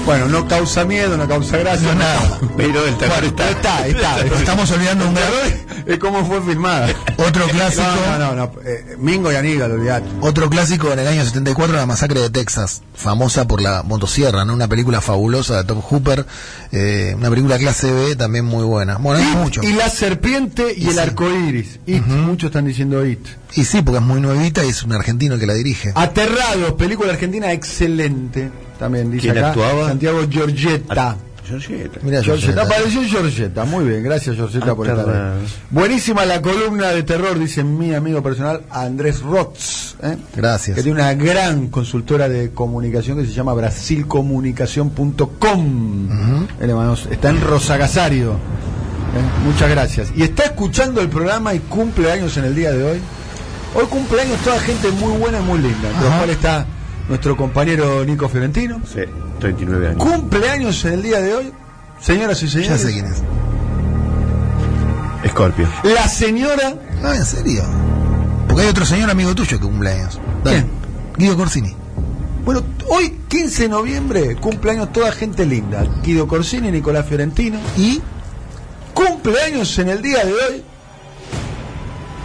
[0.05, 2.39] Bueno, no causa miedo, no causa gracia, No, nada.
[2.57, 3.49] Pero el terror está.
[3.49, 4.19] Está, está.
[4.21, 5.29] Estamos olvidando un gran,
[5.85, 6.87] Es como fue filmada.
[7.17, 7.83] otro clásico.
[8.09, 10.07] No, no, no, eh, Mingo y Aníbal, olvidate.
[10.21, 14.53] Otro clásico en el año 74, la masacre de Texas, famosa por la motosierra, ¿no?
[14.53, 16.25] Una película fabulosa de Tom Hooper,
[16.71, 18.97] eh, una película clase B también muy buena.
[18.97, 19.61] Bueno, hay mucho.
[19.63, 20.99] Y la serpiente y, Y el sí.
[20.99, 21.79] arco iris.
[21.85, 23.19] It, muchos están diciendo It.
[23.53, 25.91] Y sí, porque es muy nuevita y es un argentino que la dirige.
[25.95, 28.49] Aterrados, película argentina excelente.
[28.79, 29.49] También dice ¿Quién acá.
[29.49, 29.87] actuaba?
[29.89, 31.17] Santiago Giorgetta.
[31.51, 32.59] Mira, Giorgetta, Georgette.
[32.59, 35.47] apareció Giorgetta, muy bien, gracias Giorgetta por estar ahí.
[35.71, 40.15] Buenísima la columna de terror, dice mi amigo personal Andrés Rotz, ¿eh?
[40.35, 40.75] Gracias.
[40.77, 46.07] que tiene una gran consultora de comunicación que se llama brasilcomunicación.com.
[46.59, 48.33] Eh, le mandamos- Está en Rosagasario.
[48.33, 48.35] ¿eh?
[49.45, 50.09] Muchas gracias.
[50.15, 52.99] Y está escuchando el programa y cumple años en el día de hoy.
[53.75, 56.17] Hoy cumple años toda gente muy buena y muy linda, Ajá.
[56.17, 56.65] cuales está
[57.09, 58.79] nuestro compañero Nico Fiorentino.
[58.85, 59.01] Sí,
[59.39, 59.97] 39 años.
[60.03, 61.51] Cumpleaños en el día de hoy,
[61.99, 62.81] señoras y Ya señores.
[62.81, 63.23] sé quién es.
[65.31, 65.67] Scorpio.
[65.83, 66.75] La señora.
[67.03, 67.63] Ah, ¿en serio?
[68.47, 70.19] Porque hay otro señor amigo tuyo que cumple años.
[70.43, 70.57] Dale.
[70.61, 70.69] ¿Quién?
[71.17, 71.75] Guido Corsini.
[72.45, 75.85] Bueno, hoy, 15 de noviembre, cumpleaños toda gente linda.
[76.03, 77.59] Guido Corsini, Nicolás Fiorentino.
[77.77, 78.01] Y
[78.93, 80.63] Cumpleaños en el día de hoy.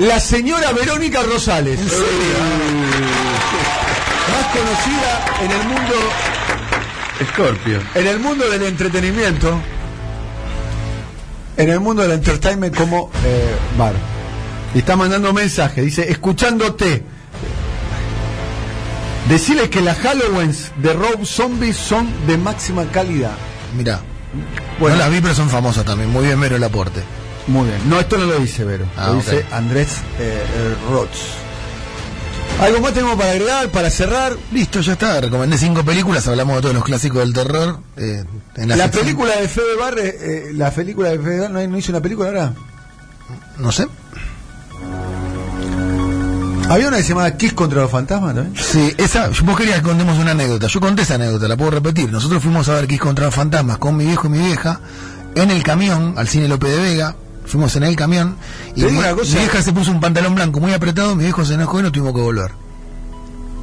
[0.01, 1.79] La señora Verónica Rosales.
[4.53, 5.95] Conocida en el mundo,
[7.33, 7.81] Scorpio.
[7.95, 9.61] en el mundo del entretenimiento.
[11.57, 13.95] En el mundo del entertainment como eh, bar.
[14.75, 17.05] Y está mandando un mensaje, dice, escuchándote.
[19.29, 23.37] Decirles que las Halloweens de Rob Zombies son de máxima calidad.
[23.77, 24.01] mirá.
[24.81, 24.97] Bueno.
[24.97, 26.11] no las vi, pero son famosas también.
[26.11, 27.01] Muy bien, Vero el aporte.
[27.47, 27.79] Muy bien.
[27.89, 28.87] No, esto no lo dice Vero.
[28.97, 31.44] Ah, lo dice Andrés eh, eh, Roth.
[32.61, 34.33] ¿Algo más tenemos para agregar, para cerrar?
[34.53, 35.21] Listo, ya está.
[35.21, 36.27] Recomendé cinco películas.
[36.29, 37.79] Hablamos de todos los clásicos del terror.
[37.97, 38.25] eh,
[38.57, 41.79] en la La película de Fede Barre, eh, la película de Fede Barre, ¿no, no
[41.79, 42.53] hizo una película ahora?
[43.59, 43.87] No sé.
[46.69, 48.57] Había una que se llamaba Kiss contra los fantasmas también.
[48.65, 50.67] Sí, esa, vos querías que contemos una anécdota.
[50.67, 52.11] Yo conté esa anécdota, la puedo repetir.
[52.11, 54.81] Nosotros fuimos a ver Kiss contra los fantasmas con mi viejo y mi vieja
[55.35, 57.17] en el camión al cine López de Vega.
[57.47, 58.37] Fuimos en el camión
[58.75, 59.33] y mi, una cosa.
[59.35, 61.93] mi vieja se puso un pantalón blanco muy apretado, mi viejo se enojó y no
[61.93, 62.51] tuvimos que volver.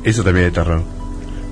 [0.03, 0.83] Eso también es terror.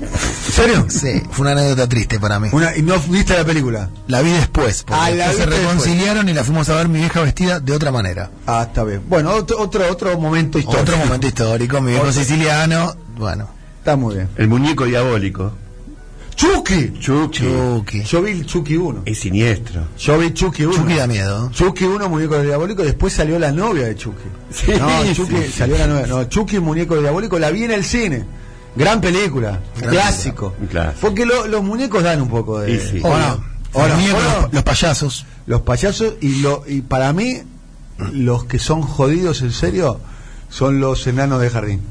[0.02, 0.86] ¿En serio?
[0.90, 2.48] Sí, fue una anécdota triste para mí.
[2.52, 3.90] Una, ¿Y no viste la película?
[4.08, 7.00] La vi después, porque Ah, la después se reconciliaron y la fuimos a ver mi
[7.00, 8.32] vieja vestida de otra manera.
[8.48, 9.02] Ah, está bien.
[9.10, 10.82] Bueno, otro, otro, otro momento histórico.
[10.84, 12.14] Otro momento histórico, mi viejo Otro.
[12.14, 13.48] siciliano, bueno.
[13.80, 14.30] Está muy bien.
[14.38, 15.52] El muñeco diabólico.
[16.40, 16.94] Chucky.
[17.00, 17.44] Chucky.
[17.44, 18.04] Chucky.
[18.04, 19.02] Yo vi el Chucky 1.
[19.06, 19.82] Es siniestro.
[19.98, 20.74] Yo vi Chucky 1.
[20.78, 21.50] Chucky da miedo.
[21.52, 24.24] Chucky 1, muñeco diabólico, después salió la novia de Chucky.
[24.50, 25.52] Sí, no, Chucky, sí, sí.
[25.52, 26.08] salió la novia.
[26.08, 28.24] No, Chucky, muñeco diabólico, la vi en el cine.
[28.76, 30.54] Gran película, Gran clásico.
[30.54, 30.94] película.
[31.02, 32.80] Porque lo- los muñecos dan un poco de.
[32.80, 33.02] Sí.
[33.04, 34.50] ¿o no?
[34.52, 35.26] Los payasos.
[35.46, 37.42] Los payasos y, lo, y para mí,
[38.14, 40.00] los que son jodidos en serio
[40.50, 41.82] son los enanos de jardín.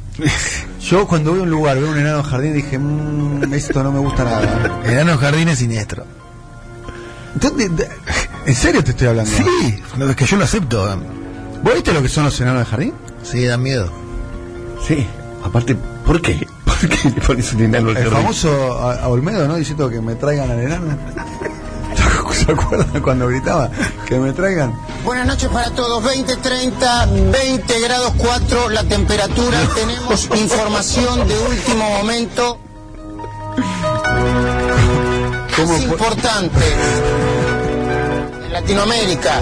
[0.81, 3.98] Yo cuando voy a un lugar, veo un enano jardín, dije, "Mm, esto no me
[3.98, 4.81] gusta nada.
[4.85, 6.04] Enano Jardín es siniestro.
[7.35, 7.88] Entonces, de-
[8.46, 9.31] ¿En serio te estoy hablando?
[9.31, 10.98] Sí, lo que yo lo acepto.
[11.62, 12.94] ¿Vos viste lo que son los enanos de jardín?
[13.22, 13.92] Sí, da miedo.
[14.87, 15.07] Sí.
[15.44, 15.76] Aparte,
[16.07, 16.46] ¿por qué?
[16.64, 18.18] ¿Por qué le pones un enano al El jardín?
[18.22, 19.57] famoso a, a Olmedo, ¿no?
[19.57, 20.87] Diciendo que me traigan al enano.
[22.44, 23.70] ¿Se acuerdan cuando gritaba?
[24.07, 24.79] Que me traigan.
[25.05, 31.90] Buenas noches para todos, 20, 30, 20 grados 4 la temperatura, tenemos información de último
[31.90, 32.59] momento,
[35.57, 36.64] ¿Cómo es importante,
[38.46, 39.40] en Latinoamérica,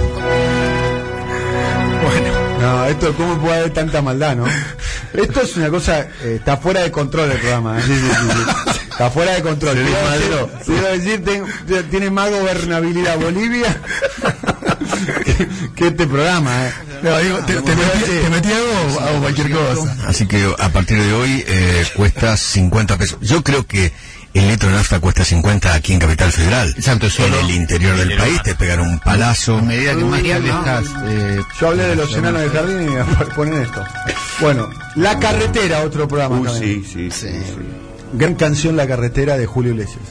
[2.61, 4.45] No, esto, ¿cómo puede haber tanta maldad, no?
[5.13, 7.83] Esto es una cosa, eh, está fuera de control el programa, ¿eh?
[8.97, 9.77] Está fuera de control.
[9.77, 10.47] Desmadró.
[10.47, 13.79] decir- quiero decir, ten- tiene más gobernabilidad Bolivia
[15.25, 16.73] que, que este programa, ¿eh?
[17.03, 19.97] No, digo, te, te metí, te metí algo o hago cualquier cosa.
[20.07, 23.19] Así que a partir de hoy eh, cuesta 50 pesos.
[23.21, 23.93] Yo creo que
[24.33, 26.75] el litro de nafta cuesta 50 aquí en Capital Federal.
[26.77, 29.59] Exacto, en solo- el interior del país te pegan un palazo.
[29.59, 30.85] A medida que más te alejas.
[31.07, 33.85] eh, Yo hablé de los enanos del jardín y ponen esto.
[34.41, 36.83] Bueno, La Carretera, otro programa Uh, también.
[36.83, 37.57] sí, sí, sí, sí.
[38.15, 40.03] Gran canción La Carretera de Julio Iglesias.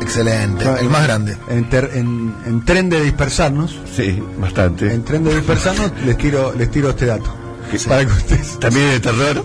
[0.00, 1.36] Excelente, el más grande.
[1.48, 4.92] En, ter- en- en tren de dispersarnos, Sí, bastante.
[4.92, 7.34] en tren de dispersarnos, les tiro, les tiro este dato.
[7.70, 7.78] ¿Qué?
[7.80, 8.58] Para que ustedes.
[8.60, 9.44] También de terror.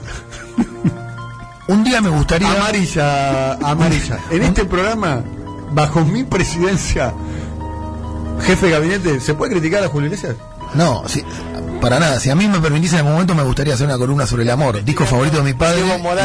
[1.68, 2.52] Un día me gustaría.
[2.52, 4.20] Amarilla, amarilla.
[4.32, 5.24] En este programa,
[5.72, 7.14] bajo mi presidencia,
[8.42, 10.36] jefe de gabinete, ¿se puede criticar a Julio Iglesias?
[10.76, 11.24] No, sí,
[11.82, 12.20] para nada.
[12.20, 14.50] Si a mí me permitís en algún momento, me gustaría hacer una columna sobre el
[14.50, 14.84] amor.
[14.84, 15.84] Disco favorito de mi padre,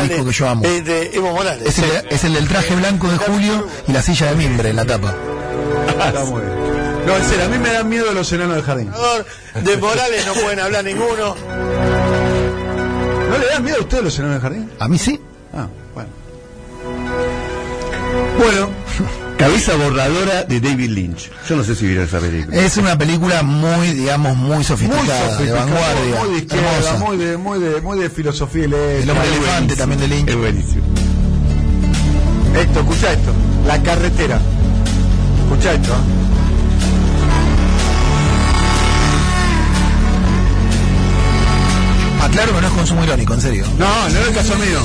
[0.09, 0.65] disco que yo amo.
[0.65, 1.67] eh, de Evo Morales.
[1.67, 4.77] Es el, es el del traje blanco de Julio y la silla de mimbre en
[4.77, 5.15] la tapa.
[5.89, 6.59] Está muy bien.
[7.07, 8.91] No, en serio, a mí me dan miedo los enanos del jardín.
[9.65, 11.35] De Morales no pueden hablar ninguno.
[13.31, 14.71] ¿No le dan miedo a ustedes los enanos del jardín?
[14.79, 15.21] A mí sí.
[15.55, 16.11] Ah, bueno.
[18.39, 18.69] Bueno,
[19.39, 21.31] Cabeza borradora de David Lynch.
[21.49, 22.57] Yo no sé si vieron esa película.
[22.57, 26.21] Es una película muy, digamos, muy muy sofisticada, de vanguardia.
[26.21, 29.03] muy de izquierda, muy de, muy de, muy de filosofía letras.
[29.05, 30.29] El hombre elefante también de Lynch.
[30.29, 30.83] Es buenísimo.
[32.57, 33.33] Esto, escucha esto.
[33.65, 34.41] La carretera.
[35.45, 35.93] Escucha esto.
[35.93, 36.29] ¿eh?
[42.25, 43.67] Aclaro que no es consumo irónico, en serio.
[43.79, 44.81] No, no es el caso mío.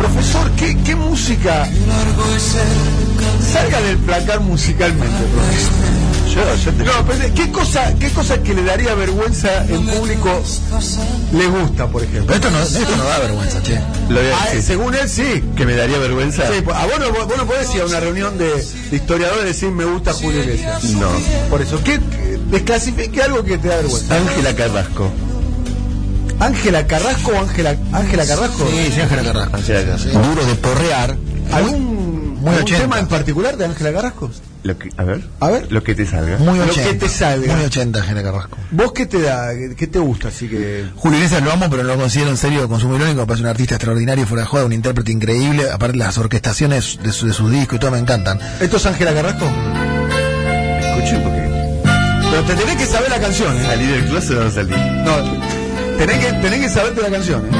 [0.00, 1.68] Profesor, ¿qué, qué música?
[3.52, 6.00] Salga del placar musicalmente, profesor.
[6.34, 6.84] Yo, yo te...
[6.84, 10.42] No, pero ¿qué cosa, ¿qué cosa que le daría vergüenza en público
[11.32, 12.34] le gusta, por ejemplo?
[12.34, 13.78] Esto no, esto no da vergüenza, che.
[14.08, 14.62] Lo voy a Ah, decir.
[14.62, 15.42] según él, sí.
[15.56, 16.46] Que me daría vergüenza.
[16.46, 18.48] Sí, pues, a vos no, vos no podés ir a una reunión de,
[18.90, 20.82] de historiadores y decir me gusta Julio Iglesias.
[20.84, 21.08] No.
[21.50, 24.16] Por eso, ¿qué, qué- desclasifique algo que te da vergüenza?
[24.16, 25.10] Ángela Carrasco.
[26.40, 28.66] ¿Ángela Carrasco o Ángela Ángela Carrasco?
[28.68, 29.56] Sí, sí, Ángela Carrasco.
[29.56, 30.18] Ángela Carrasco.
[30.18, 31.16] Duro de porrear.
[31.52, 32.82] ¿Algún, muy algún 80.
[32.82, 34.30] tema en particular de Ángela Carrasco?
[34.62, 35.22] Lo que, a ver.
[35.40, 35.72] A ver.
[35.72, 36.36] Lo que te salga.
[36.38, 36.90] Muy Lo 80.
[36.90, 37.54] que te salga.
[37.56, 38.58] Muy 80, Ángela Carrasco.
[38.70, 39.48] ¿Vos qué te da?
[39.76, 40.28] ¿Qué te gusta?
[40.28, 40.86] Así que.
[40.96, 43.20] Julio Iglesias lo amo, pero no lo considero en serio consumo irónico.
[43.20, 45.70] Me parece un artista extraordinario, fuera de joda, un intérprete increíble.
[45.70, 48.38] Aparte, las orquestaciones de su, de sus discos y todo me encantan.
[48.60, 49.46] ¿Esto es Ángela Carrasco?
[50.80, 52.30] Escuché un poquito.
[52.30, 53.64] Pero te tenés que saber la canción, ¿eh?
[53.66, 54.70] ¿Salí del closet o no salí?
[54.70, 55.49] No,
[56.00, 57.50] tenés que, tenés que saberte la canción, ¿eh?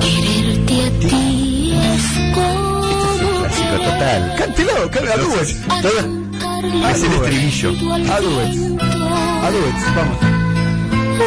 [0.00, 2.80] Quererte a ti es como
[3.40, 4.34] Clásico total.
[4.36, 5.56] Cántelo, cántelo, a duets.
[5.82, 5.98] Todo
[6.90, 7.70] es el estribillo.
[8.12, 8.58] A duets.
[9.44, 10.18] A duets, vamos.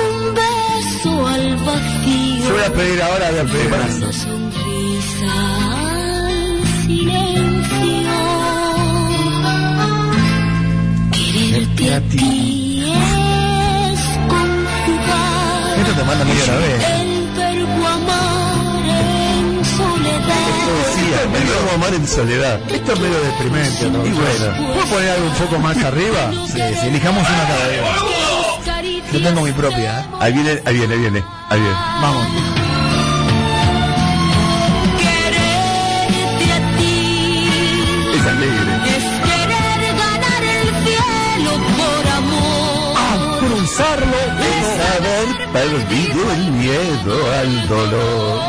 [0.03, 2.47] un beso al vacío.
[2.47, 4.39] Yo voy a pedir ahora, voy a pedir para al silencio.
[11.11, 12.58] Quererte a ti
[16.25, 16.83] conjugar Esto te manda medio a la vez.
[16.85, 17.73] el verbo
[18.13, 18.93] amar
[19.53, 21.23] en soledad.
[21.23, 22.59] El verbo amar en soledad.
[22.71, 24.05] Esto es medio deprimente, ¿no?
[24.05, 24.73] Y bueno.
[24.73, 26.31] ¿Puedo poner algo un poco más arriba?
[26.47, 27.81] Sí, sí, elijamos una cada vez.
[29.11, 30.05] Yo tengo mi propia, ¿eh?
[30.19, 31.23] Ahí viene, ahí viene, ahí viene.
[31.49, 31.75] Ahí viene.
[32.01, 32.68] Vamos.
[45.53, 48.39] Perdido el miedo al dolor.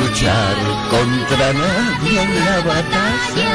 [0.00, 0.56] Luchar
[0.90, 3.50] contra nadie en la batalla.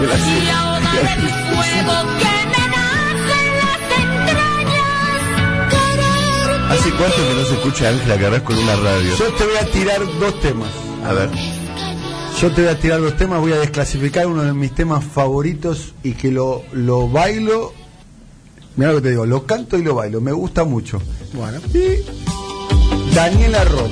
[0.00, 3.80] Y ahora del fuego que me nace en las
[4.26, 4.88] entrañas.
[6.70, 9.16] ¿Hace cuánto que no se escucha a Ángela Carrasco con una radio?
[9.16, 10.70] Yo te voy a tirar dos temas.
[11.04, 11.30] A ver.
[12.40, 15.94] Yo te voy a tirar dos temas, voy a desclasificar uno de mis temas favoritos
[16.04, 17.72] y que lo, lo bailo.
[18.78, 21.02] Mira lo que te digo, lo canto y lo bailo, me gusta mucho.
[21.32, 21.58] Bueno.
[21.74, 23.88] Y Daniela Romo.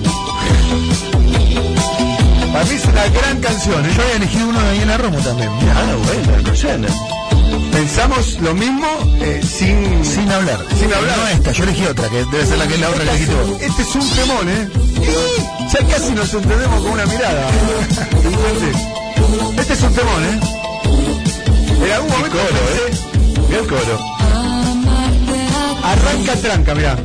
[2.52, 3.92] Para mí es una gran canción, ¿eh?
[3.96, 5.50] Yo había elegido uno de Daniela Romo también.
[5.74, 6.86] Ah, bueno, Rosana.
[7.72, 8.86] Pensamos lo mismo
[9.22, 10.64] eh, sin, Sin hablar.
[10.78, 11.18] Sin hablar.
[11.18, 13.26] No esta, yo elegí otra, que debe ser la que es la otra que elegí
[13.26, 13.58] tú.
[13.60, 14.68] Este es un temón, ¿eh?
[15.02, 17.48] Y ya casi nos entendemos con una mirada.
[19.58, 20.40] Este es un temón, ¿eh?
[21.84, 24.15] En algún momento coro, pensé, Mira el coro.
[25.92, 26.96] Arranca tranca, mirá.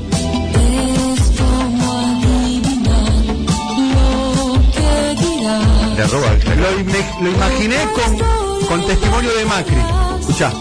[5.97, 6.29] adivinar lo roba
[7.21, 9.81] lo imaginé con, con testimonio de Macri.
[10.19, 10.51] Escuchá.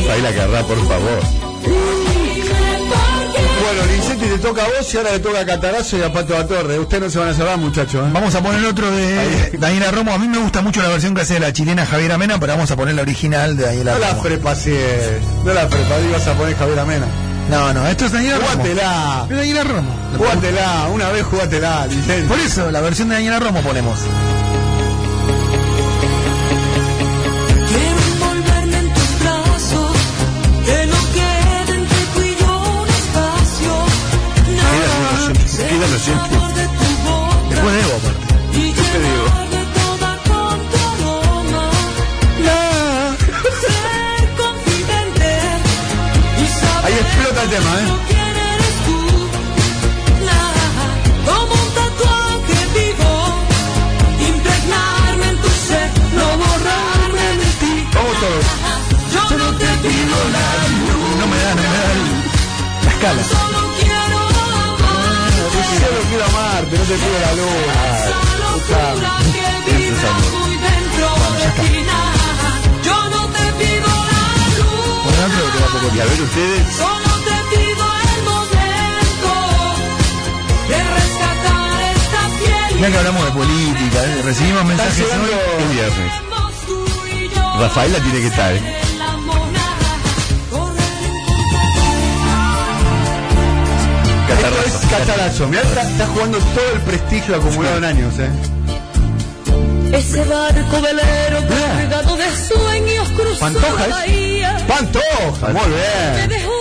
[0.00, 1.20] Rafaela Carrá, por favor.
[3.62, 6.36] Bueno, Licetti te toca a vos y ahora le toca a Catarazo y a Pato
[6.36, 6.78] a Torre.
[6.78, 8.06] Ustedes no se van a salvar, muchachos.
[8.06, 8.10] ¿eh?
[8.12, 10.12] Vamos a poner otro de Daniela Romo.
[10.12, 12.54] A mí me gusta mucho la versión que hace de la chilena Javier Amena, pero
[12.54, 14.22] vamos a poner la original de Daniela No la Romo.
[14.22, 15.22] prepacies.
[15.44, 16.12] No la prepacies.
[16.12, 17.06] Vas a poner Javier Amena.
[17.50, 18.48] No, no, esto es Daniela Romo.
[18.50, 19.26] Jugátela.
[19.30, 19.90] Es Daniela Romo.
[20.16, 20.88] Jugátela.
[20.92, 22.26] Una vez jugátela, Licetti.
[22.28, 23.98] Por eso, la versión de Daniela Romo ponemos.
[35.80, 36.49] Nada, Quédalo siempre,
[76.30, 79.32] ustedes, solo te pido el momento
[80.68, 82.74] de rescatar esta piel.
[82.76, 84.22] Mirá que hablamos de política, ¿eh?
[84.24, 85.30] recibimos mensajes hoy.
[85.64, 86.12] es viernes.
[87.58, 88.76] Rafaela tiene que estar, ¿eh?
[94.28, 94.66] Esto Catarazo.
[94.66, 95.48] es Catarazo.
[95.48, 98.30] Mirá, está, está jugando todo el prestigio acumulado en años, ¿eh?
[99.92, 103.90] Ese barco velero cargado de sueños cruzó Pantoja, la ¿es?
[103.90, 104.64] bahía.
[105.18, 106.28] Muy Te bien.
[106.28, 106.52] dejó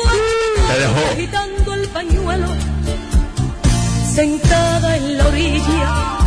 [0.68, 1.12] Te dejó.
[1.14, 2.48] agitando el pañuelo,
[4.16, 6.18] sentada en la orilla.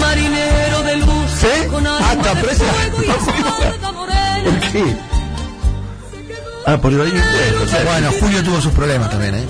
[0.00, 1.68] Marinero de luz, ¿Sí?
[1.70, 2.64] con Ah, alma de presa.
[2.64, 4.42] fuego y espalda morena.
[4.44, 4.96] ¿Por qué?
[6.66, 6.92] Ah, por
[7.68, 9.44] sea, Bueno, Julio tuvo sus problemas también, ¿eh?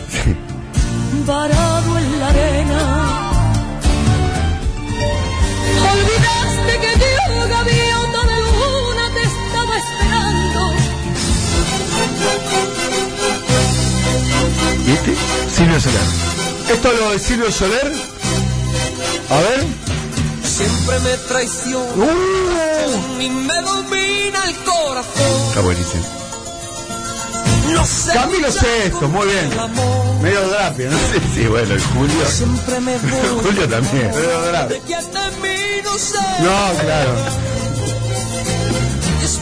[1.27, 3.23] varado en la arena.
[5.93, 7.65] Olvidaste que yo, gaviota
[14.87, 15.15] ¿Y este?
[15.55, 16.03] Silvio Solar.
[16.71, 17.93] Esto lo de Silvio Soler.
[19.31, 19.65] A ver.
[20.45, 25.49] Siempre me traiciona Uh, y me domina el corazón.
[25.49, 26.05] Está buenísimo.
[27.73, 29.51] No sé Camilo Sesto, muy bien.
[30.23, 30.97] Medio drapio, ¿no?
[30.97, 32.27] Sí, sí, bueno, el Julio.
[32.27, 34.09] Siempre me voy Julio también.
[34.11, 34.77] Medio drapio.
[36.41, 37.15] No, claro.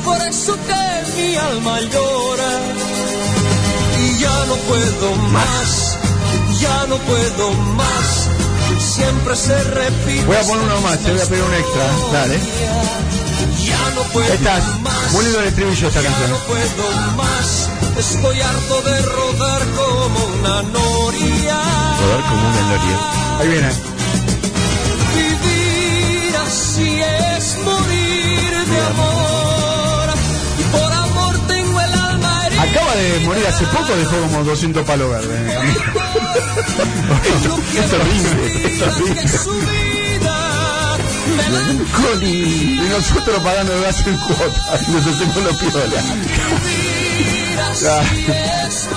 [0.05, 2.53] Por eso que mi alma llora.
[4.01, 5.99] Y ya no puedo más.
[6.61, 8.29] Ya no puedo más.
[8.79, 10.25] Siempre se repite.
[10.27, 11.87] Voy a poner uno más, te voy a pedir un extra.
[12.13, 12.39] Dale.
[13.65, 14.63] Ya no puedo Estás.
[15.23, 16.31] lindo el estribillo esta Ya canción.
[16.31, 17.69] no puedo más.
[17.99, 21.61] Estoy harto de rodar como una noria.
[22.01, 22.99] Rodar como una noria.
[23.41, 23.94] Ahí viene.
[32.75, 35.31] Acaba de morir hace poco, dejó como 200 palos verdes.
[35.31, 35.75] en el camino.
[37.75, 40.35] Es horrible, es vida.
[42.21, 44.81] Y nosotros pagando el gas en cuota.
[44.89, 45.57] Y nos hacemos los
[48.33, 48.89] es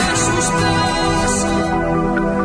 [0.00, 1.44] de sus besos.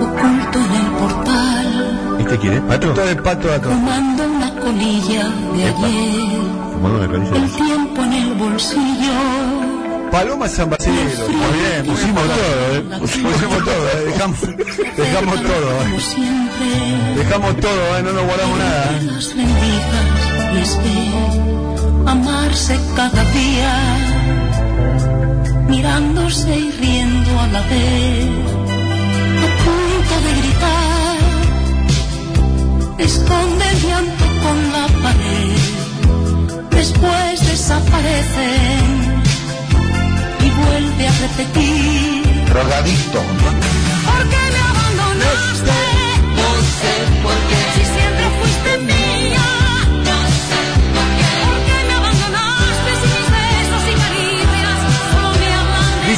[0.04, 2.62] Oculto en el portal, ¿Este quién es?
[2.62, 2.94] ¿Pato?
[2.94, 3.70] Todo el pato acá.
[3.70, 5.24] fumando una colilla
[5.56, 6.69] de ayer.
[6.82, 9.12] El tiempo en el bolsillo.
[10.12, 11.02] Paloma San Basilio.
[11.28, 12.82] Muy bien, pusimos todo, ¿eh?
[13.00, 14.06] Pusimos todo, ¿eh?
[14.06, 14.40] Dejamos,
[14.98, 15.88] dejamos todo, ¿eh?
[17.18, 18.04] Dejamos todo, ¿eh?
[18.04, 19.04] No nos guardamos nada, ¿eh?
[19.04, 21.00] Las rendijas les ve
[22.08, 23.74] amarse cada día,
[25.68, 28.30] mirándose y riendo a la vez,
[29.46, 31.20] a punto de gritar,
[32.98, 35.79] esconde el llanto con la pared,
[36.80, 39.22] después desaparecen
[40.40, 42.46] y vuelve a repetir.
[42.46, 43.20] Drogadicto.
[44.08, 45.78] ¿Por qué me abandonaste?
[46.40, 46.50] No
[46.80, 47.62] sé por qué.
[47.76, 48.99] Si siempre fuiste mía.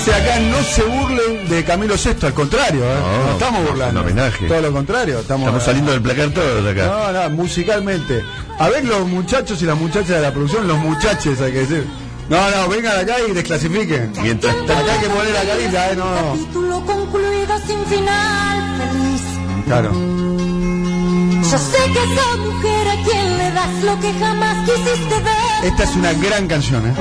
[0.04, 2.96] Dice acá, no se burlen de Camilo VI, al contrario, ¿eh?
[3.00, 4.00] No, No, estamos burlando.
[4.02, 4.48] un homenaje.
[4.48, 5.20] Todo lo contrario.
[5.20, 6.86] Estamos, Estamos saliendo del placar todos acá.
[6.88, 8.24] No, no, musicalmente.
[8.58, 11.88] A ver los muchachos y las muchachas de la producción, los muchachos hay que decir.
[12.30, 14.12] No, no, vengan acá y desclasifiquen.
[14.24, 15.96] Mientras Acá hay que poner la carita, ¿eh?
[15.96, 16.32] No, no.
[16.32, 19.22] Capítulo concluido sin final feliz.
[19.68, 19.92] Claro.
[19.92, 25.66] Yo sé que esa mujer a quien le das lo que jamás quisiste ver.
[25.72, 26.94] Esta es una gran canción, ¿eh?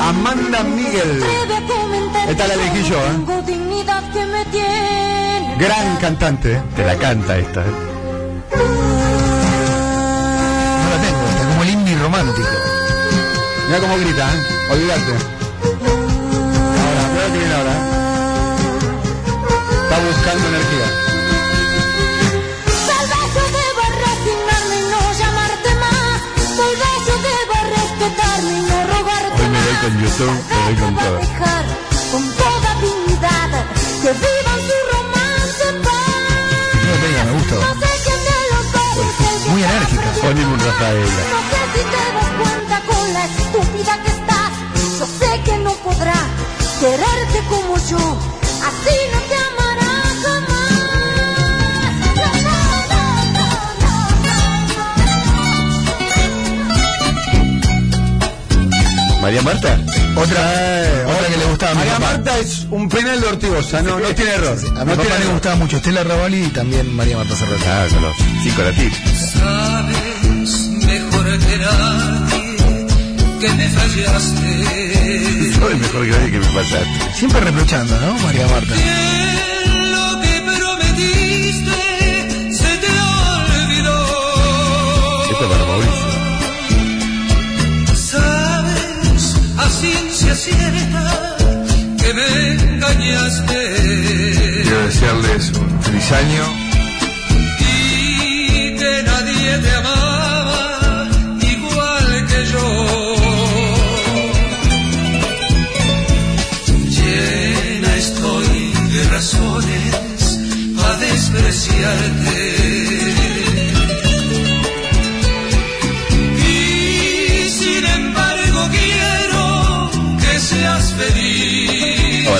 [0.00, 1.22] Amanda Miguel.
[2.28, 3.16] Esta la elegí yo, ¿eh?
[5.58, 6.62] Gran cantante, ¿eh?
[6.76, 7.60] te la canta esta.
[7.62, 7.72] ¿eh?
[10.82, 12.48] No la tengo, está como el indie romántico.
[13.66, 14.72] Mira cómo grita, ¿eh?
[14.72, 15.12] Olvídate.
[16.80, 17.72] Ahora, mira que viene ahora.
[17.72, 17.82] ¿eh?
[19.82, 20.86] Está buscando energía.
[29.40, 31.87] Hoy me doy con YouTube, me doy con todo.
[34.00, 36.78] Que vivan su romance paz.
[36.86, 37.54] No tengo, me gusta.
[37.54, 38.14] No sé qué
[38.58, 40.08] ojos el que Muy enérgica.
[40.22, 41.22] Poneme un Rafaela.
[41.32, 44.50] No sé si te das cuenta con la estúpida que estás.
[44.98, 46.18] Yo sé que no podrá
[46.80, 48.02] quererte como yo.
[48.68, 49.92] Así no te amará
[50.22, 50.76] jamás.
[52.16, 52.28] No,
[59.06, 60.07] no, María Marta.
[60.20, 60.40] Otra,
[61.06, 62.06] otra que le gustaba a mi María papá.
[62.12, 64.58] Marta es un penal de Ortigosa, no, no tiene error.
[64.58, 65.32] A mi No papá tiene le error.
[65.34, 67.64] gustaba mucho Estela Ravalli y también María Marta Serrano.
[67.66, 68.98] Ah, con los cinco latinos.
[69.32, 72.56] Sabes mejor que nadie
[73.40, 75.52] que me fallaste.
[75.60, 77.12] Soy mejor que nadie que me pasaste.
[77.14, 78.14] Siempre reprochando, ¿no?
[78.18, 78.74] María Marta.
[78.74, 78.96] Que
[79.90, 81.78] lo que prometiste
[82.52, 83.96] se te olvidó.
[85.30, 86.08] Esto es para Mauricio.
[87.94, 89.70] Sabes a
[90.34, 91.36] ciencia cierta
[91.98, 93.58] que me engañaste.
[94.62, 96.44] Quiero desearles un feliz año.
[97.60, 101.08] y que nadie te amaba
[101.40, 103.14] igual que yo.
[106.96, 110.38] Llena estoy de razones
[110.84, 112.57] a despreciarte.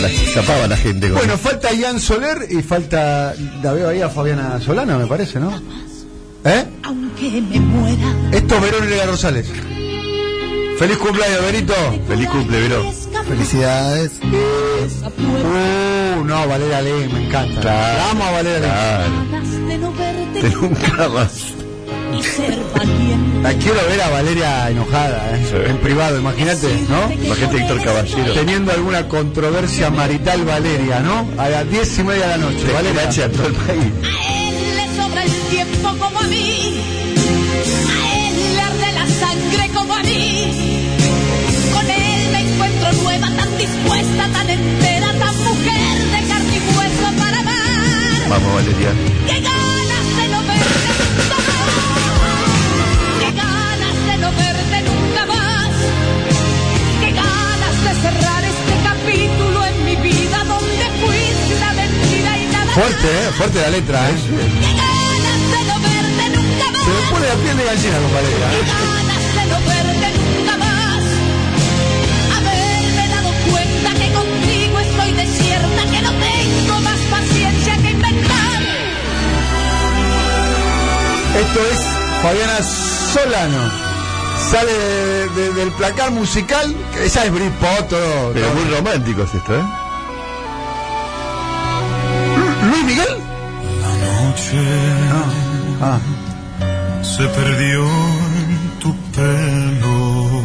[0.00, 0.34] Feliz.
[0.34, 4.00] Zapaba la, zapaba la gente con Bueno, falta Ian Soler y falta, la veo ahí
[4.00, 5.50] a Fabiana Solana, me parece, ¿no?
[6.44, 6.64] ¿Eh?
[6.84, 9.46] Aunque me muera, Esto es Verónica Rosales.
[10.78, 11.74] Feliz cumpleaños, Berito.
[12.06, 12.92] Feliz cumple, Vero.
[13.26, 14.12] Felicidades.
[14.22, 17.60] Uh, no, Valeria Lee, me encanta.
[17.62, 19.28] La amo a Valeria Lee.
[19.28, 19.92] Claro.
[19.92, 21.47] verte De nunca más.
[22.38, 23.42] Y ser valiente.
[23.42, 25.46] La quiero ver a Valeria enojada, ¿eh?
[25.48, 25.56] Sí.
[25.70, 27.12] En privado, imagínate, ¿no?
[27.12, 28.32] Imagínate Héctor Caballero.
[28.34, 31.28] Teniendo alguna controversia marital Valeria, ¿no?
[31.40, 32.64] A las diez y media de la noche.
[32.64, 33.02] De Valeria.
[33.04, 33.92] Valeria a todo el país.
[34.04, 36.74] A él le sobra el tiempo como a mí.
[37.88, 40.52] A él le arde la sangre como a mí.
[41.72, 47.18] Con él me encuentro nueva, tan dispuesta, tan entera, tan mujer de carne y hueso
[47.18, 48.28] para amar.
[48.30, 48.92] Vamos, Valeria.
[49.26, 49.40] ¡Qué
[62.78, 63.30] Fuerte, ¿eh?
[63.36, 64.14] Fuerte la letra, ¿eh?
[64.16, 64.28] Sí.
[66.84, 68.28] Se me pone la piel de gallina, compadre.
[74.80, 78.62] Estoy desierta, que no tengo más paciencia que inventar.
[81.34, 81.78] Esto es
[82.22, 82.62] Fabiana
[83.12, 83.88] Solano
[84.50, 84.72] sale
[85.54, 86.76] del placar musical.
[87.02, 87.90] Esa es Britpop.
[88.32, 89.87] Pero muy romántico es esto, ¿eh?
[92.66, 93.16] Luis Miguel.
[95.80, 95.98] Ah.
[97.02, 100.40] se perdió en tu pelo.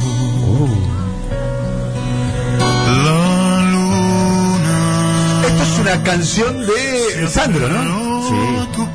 [2.60, 4.78] La luna.
[5.48, 8.28] Esto es una canción de Sandro, ¿no?
[8.28, 8.36] Sí.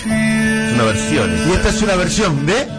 [0.04, 1.48] Es una versión.
[1.48, 2.78] Y esta es una versión de.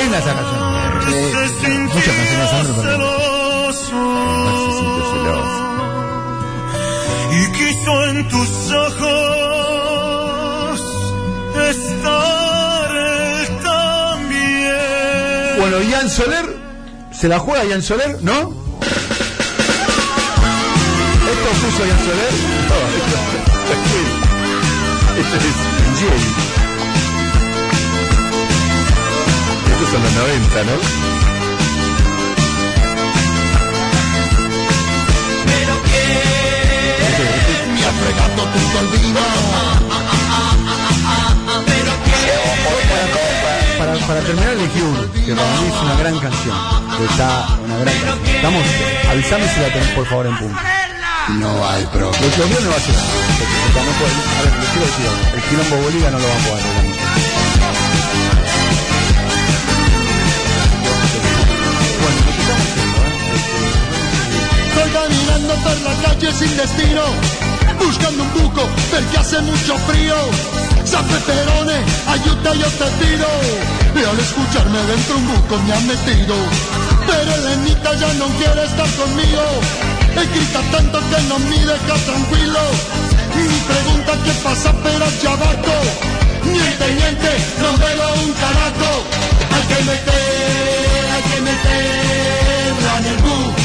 [0.00, 0.60] Linda esa canción.
[1.84, 3.24] Muchas canciones de Sandro, pero
[7.36, 9.10] Y quiso en tus ojos
[11.68, 15.58] estar él también.
[15.58, 16.46] Bueno, Ian Soler,
[17.12, 18.22] ¿se la juega Ian Soler?
[18.22, 18.32] ¿No?
[21.32, 22.34] ¿Esto puso Ian Soler?
[25.18, 25.42] Esto es
[26.00, 26.30] Jerry.
[29.72, 31.13] Estos son los 90, ¿no?
[38.08, 39.20] Olvido.
[41.56, 46.56] Pero que Para, para terminar elegí uno, que para mí es una gran canción.
[46.96, 48.36] que Está una gran canción.
[48.36, 48.62] Estamos,
[49.10, 50.60] avísame si la tenés por favor en punto.
[51.38, 52.18] No hay problema.
[52.20, 53.84] Los mío no va a ser nada.
[53.84, 55.36] no puede- a ver, les quiero decir algo.
[55.36, 58.14] El quilombo Bolívar no lo va a poder arreglar.
[64.68, 67.02] Estoy caminando por la calle sin destino,
[67.86, 70.16] buscando un buco porque hace mucho frío.
[70.84, 73.28] San Peperone, ayuda yo te pido.
[73.94, 76.34] Y al escucharme dentro un buco me han metido.
[77.06, 79.44] Pero Elenita ya no quiere estar conmigo.
[80.16, 82.62] He grita tanto que no me deja tranquilo.
[83.34, 85.76] Y pregunta qué pasa, pero ya abajo.
[86.44, 87.30] Niente, niente,
[87.60, 88.92] no veo un carajo.
[89.54, 93.64] Hay que meter, hay que meterla en el bus.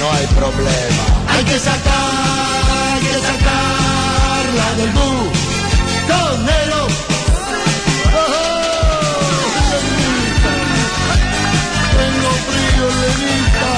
[0.00, 1.02] No hay problema.
[1.28, 4.92] hay que sacar, hay que sacarla del.
[11.96, 13.72] Tengo frío, Lenita.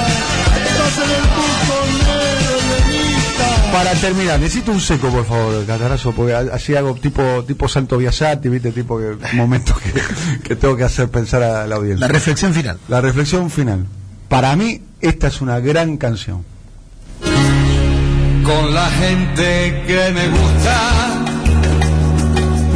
[0.66, 3.73] Estás en el bus, tornero, Lenita.
[3.73, 8.49] Para terminar, necesito un seco, por favor, Catarazo, porque así hago tipo tipo Santo Biasati,
[8.49, 9.93] viste, tipo que momentos que,
[10.43, 12.07] que tengo que hacer pensar a la audiencia.
[12.07, 12.79] La reflexión final.
[12.89, 13.87] La reflexión final.
[14.29, 16.45] Para mí, esta es una gran canción.
[18.45, 20.76] Con la gente que me gusta,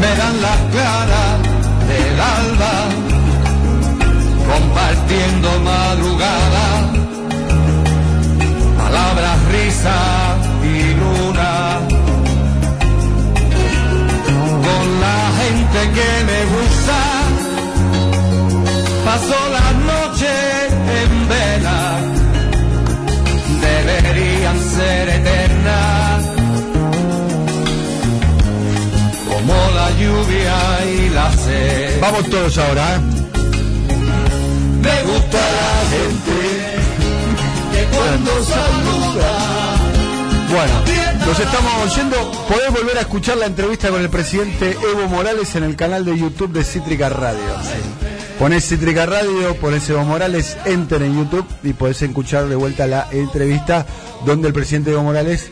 [0.00, 1.40] me dan las caras
[1.88, 2.74] del alba,
[4.50, 6.66] compartiendo madrugada,
[8.78, 9.98] palabras, risa
[10.62, 11.80] y luna.
[14.66, 16.98] Con la gente que me gusta,
[19.04, 19.61] paso la
[32.00, 33.00] Vamos todos ahora, ¿eh?
[34.82, 36.36] Me gusta la gente
[37.72, 39.62] que cuando saluda.
[40.50, 42.16] Bueno, nos estamos yendo.
[42.48, 46.18] Podés volver a escuchar la entrevista con el presidente Evo Morales en el canal de
[46.18, 47.40] YouTube de Cítrica Radio.
[48.38, 53.06] Ponés Cítrica Radio, ponés Evo Morales, enter en YouTube y podés escuchar de vuelta la
[53.12, 53.86] entrevista
[54.26, 55.50] donde el presidente Evo Morales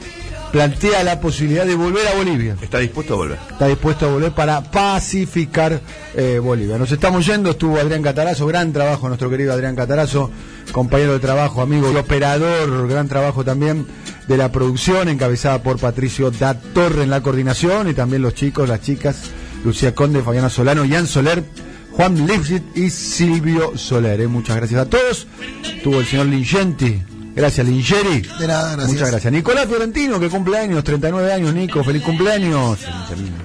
[0.52, 2.56] plantea la posibilidad de volver a Bolivia.
[2.60, 3.38] Está dispuesto a volver.
[3.50, 5.80] Está dispuesto a volver para pacificar
[6.14, 6.78] eh, Bolivia.
[6.78, 10.30] Nos estamos yendo, estuvo Adrián Catarazo, gran trabajo nuestro querido Adrián Catarazo,
[10.72, 13.86] compañero de trabajo, amigo y operador, gran trabajo también
[14.26, 18.68] de la producción, encabezada por Patricio Da Torre en la coordinación y también los chicos,
[18.68, 19.30] las chicas,
[19.64, 21.42] Lucía Conde, Fabiana Solano, Jan Soler,
[21.92, 24.20] Juan Lipsit y Silvio Soler.
[24.20, 24.28] eh.
[24.28, 25.26] Muchas gracias a todos.
[25.64, 27.02] Estuvo el señor Lingenti.
[27.34, 28.20] Gracias, Lingeri.
[28.38, 28.92] De nada, gracias.
[28.92, 29.32] Muchas gracias.
[29.32, 32.78] Nicolás Fiorentino, que cumple años, 39 años, Nico, feliz cumpleaños.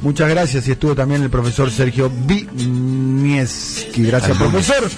[0.02, 0.68] Muchas gracias.
[0.68, 4.04] Y estuvo también el profesor Sergio Vinieski.
[4.04, 4.90] Gracias, profesor.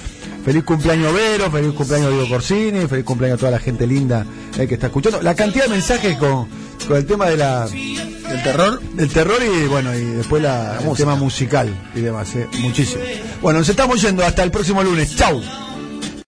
[0.45, 4.25] Feliz cumpleaños Vero, feliz cumpleaños Diego Corsini, feliz cumpleaños a toda la gente linda
[4.57, 5.21] eh, que está escuchando.
[5.21, 6.47] La cantidad de mensajes con,
[6.88, 8.81] con el tema de la, El terror.
[8.93, 13.03] del terror y bueno, y después la, el tema musical y demás, eh, muchísimo.
[13.41, 15.17] Bueno, nos estamos yendo hasta el próximo lunes.
[15.17, 15.41] Chau.